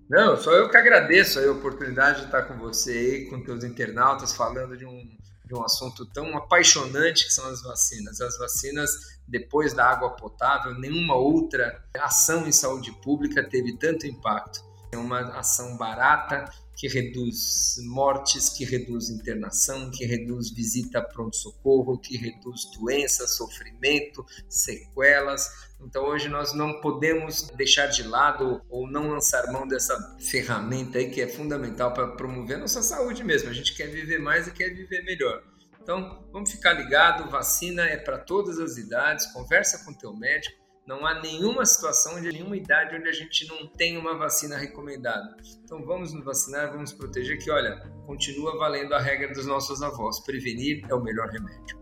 Não, 0.08 0.34
só 0.38 0.50
eu 0.52 0.70
que 0.70 0.76
agradeço 0.78 1.38
a 1.40 1.52
oportunidade 1.52 2.20
de 2.20 2.24
estar 2.24 2.44
com 2.44 2.54
você 2.54 3.26
com 3.28 3.44
teus 3.44 3.64
internautas, 3.64 4.34
falando 4.34 4.78
de 4.78 4.86
um, 4.86 5.06
de 5.48 5.54
um 5.54 5.64
assunto 5.64 6.04
tão 6.04 6.36
apaixonante 6.36 7.24
que 7.24 7.32
são 7.32 7.46
as 7.46 7.62
vacinas. 7.62 8.20
As 8.20 8.38
vacinas 8.38 8.90
depois 9.26 9.72
da 9.72 9.86
água 9.86 10.10
potável, 10.10 10.74
nenhuma 10.74 11.14
outra 11.16 11.82
ação 11.98 12.46
em 12.46 12.52
saúde 12.52 12.92
pública 12.92 13.42
teve 13.42 13.76
tanto 13.78 14.06
impacto. 14.06 14.62
É 14.92 14.96
uma 14.98 15.20
ação 15.38 15.76
barata 15.76 16.50
que 16.78 16.86
reduz 16.86 17.74
mortes, 17.86 18.50
que 18.50 18.64
reduz 18.64 19.10
internação, 19.10 19.90
que 19.90 20.06
reduz 20.06 20.48
visita 20.50 21.00
a 21.00 21.02
pronto-socorro, 21.02 21.98
que 21.98 22.16
reduz 22.16 22.70
doenças, 22.78 23.36
sofrimento, 23.36 24.24
sequelas. 24.48 25.44
Então 25.80 26.04
hoje 26.04 26.28
nós 26.28 26.54
não 26.54 26.80
podemos 26.80 27.48
deixar 27.56 27.88
de 27.88 28.04
lado 28.04 28.62
ou 28.70 28.88
não 28.88 29.10
lançar 29.10 29.52
mão 29.52 29.66
dessa 29.66 30.16
ferramenta 30.20 30.98
aí 30.98 31.10
que 31.10 31.20
é 31.20 31.26
fundamental 31.26 31.92
para 31.92 32.12
promover 32.12 32.58
a 32.58 32.60
nossa 32.60 32.80
saúde 32.80 33.24
mesmo. 33.24 33.50
A 33.50 33.52
gente 33.52 33.74
quer 33.74 33.88
viver 33.88 34.20
mais 34.20 34.46
e 34.46 34.52
quer 34.52 34.68
viver 34.72 35.02
melhor. 35.02 35.42
Então, 35.82 36.28
vamos 36.30 36.52
ficar 36.52 36.74
ligado, 36.74 37.28
vacina 37.28 37.86
é 37.86 37.96
para 37.96 38.18
todas 38.18 38.60
as 38.60 38.76
idades, 38.76 39.26
conversa 39.32 39.84
com 39.84 39.92
teu 39.92 40.14
médico. 40.14 40.67
Não 40.88 41.04
há 41.04 41.20
nenhuma 41.20 41.66
situação 41.66 42.18
de 42.18 42.32
nenhuma 42.32 42.56
idade 42.56 42.96
onde 42.96 43.10
a 43.10 43.12
gente 43.12 43.46
não 43.46 43.66
tem 43.66 43.98
uma 43.98 44.16
vacina 44.16 44.56
recomendada. 44.56 45.36
Então 45.62 45.84
vamos 45.84 46.14
nos 46.14 46.24
vacinar, 46.24 46.72
vamos 46.72 46.94
proteger 46.94 47.36
que, 47.38 47.50
olha, 47.50 47.78
continua 48.06 48.56
valendo 48.56 48.94
a 48.94 48.98
regra 48.98 49.30
dos 49.34 49.44
nossos 49.44 49.82
avós. 49.82 50.18
Prevenir 50.20 50.86
é 50.88 50.94
o 50.94 51.02
melhor 51.02 51.28
remédio. 51.28 51.78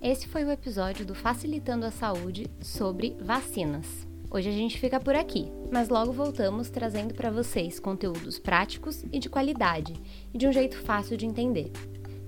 Esse 0.00 0.28
foi 0.28 0.44
o 0.44 0.52
episódio 0.52 1.04
do 1.04 1.16
Facilitando 1.16 1.84
a 1.84 1.90
Saúde 1.90 2.46
sobre 2.60 3.16
vacinas. 3.20 4.11
Hoje 4.34 4.48
a 4.48 4.52
gente 4.52 4.80
fica 4.80 4.98
por 4.98 5.14
aqui, 5.14 5.52
mas 5.70 5.90
logo 5.90 6.10
voltamos 6.10 6.70
trazendo 6.70 7.12
para 7.12 7.30
vocês 7.30 7.78
conteúdos 7.78 8.38
práticos 8.38 9.04
e 9.12 9.18
de 9.18 9.28
qualidade, 9.28 9.92
e 10.32 10.38
de 10.38 10.48
um 10.48 10.52
jeito 10.52 10.78
fácil 10.78 11.18
de 11.18 11.26
entender. 11.26 11.70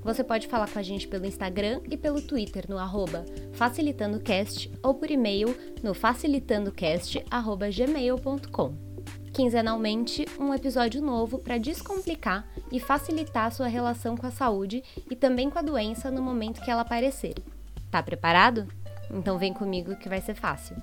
Você 0.02 0.22
pode 0.22 0.46
falar 0.46 0.68
com 0.68 0.78
a 0.78 0.82
gente 0.82 1.08
pelo 1.08 1.24
Instagram 1.24 1.80
e 1.90 1.96
pelo 1.96 2.20
Twitter 2.20 2.66
no 2.68 2.76
arroba 2.76 3.24
facilitandocast 3.54 4.70
ou 4.82 4.92
por 4.92 5.10
e-mail 5.10 5.56
no 5.82 5.94
facilitandocast.gmail.com. 5.94 8.74
Quinzenalmente, 9.32 10.26
um 10.38 10.52
episódio 10.52 11.00
novo 11.00 11.38
para 11.38 11.56
descomplicar 11.56 12.46
e 12.70 12.78
facilitar 12.78 13.46
a 13.46 13.50
sua 13.50 13.66
relação 13.66 14.14
com 14.14 14.26
a 14.26 14.30
saúde 14.30 14.84
e 15.10 15.16
também 15.16 15.48
com 15.48 15.58
a 15.58 15.62
doença 15.62 16.10
no 16.10 16.20
momento 16.20 16.60
que 16.60 16.70
ela 16.70 16.82
aparecer. 16.82 17.36
Tá 17.90 18.02
preparado? 18.02 18.68
Então 19.10 19.38
vem 19.38 19.54
comigo 19.54 19.96
que 19.96 20.10
vai 20.10 20.20
ser 20.20 20.34
fácil. 20.34 20.76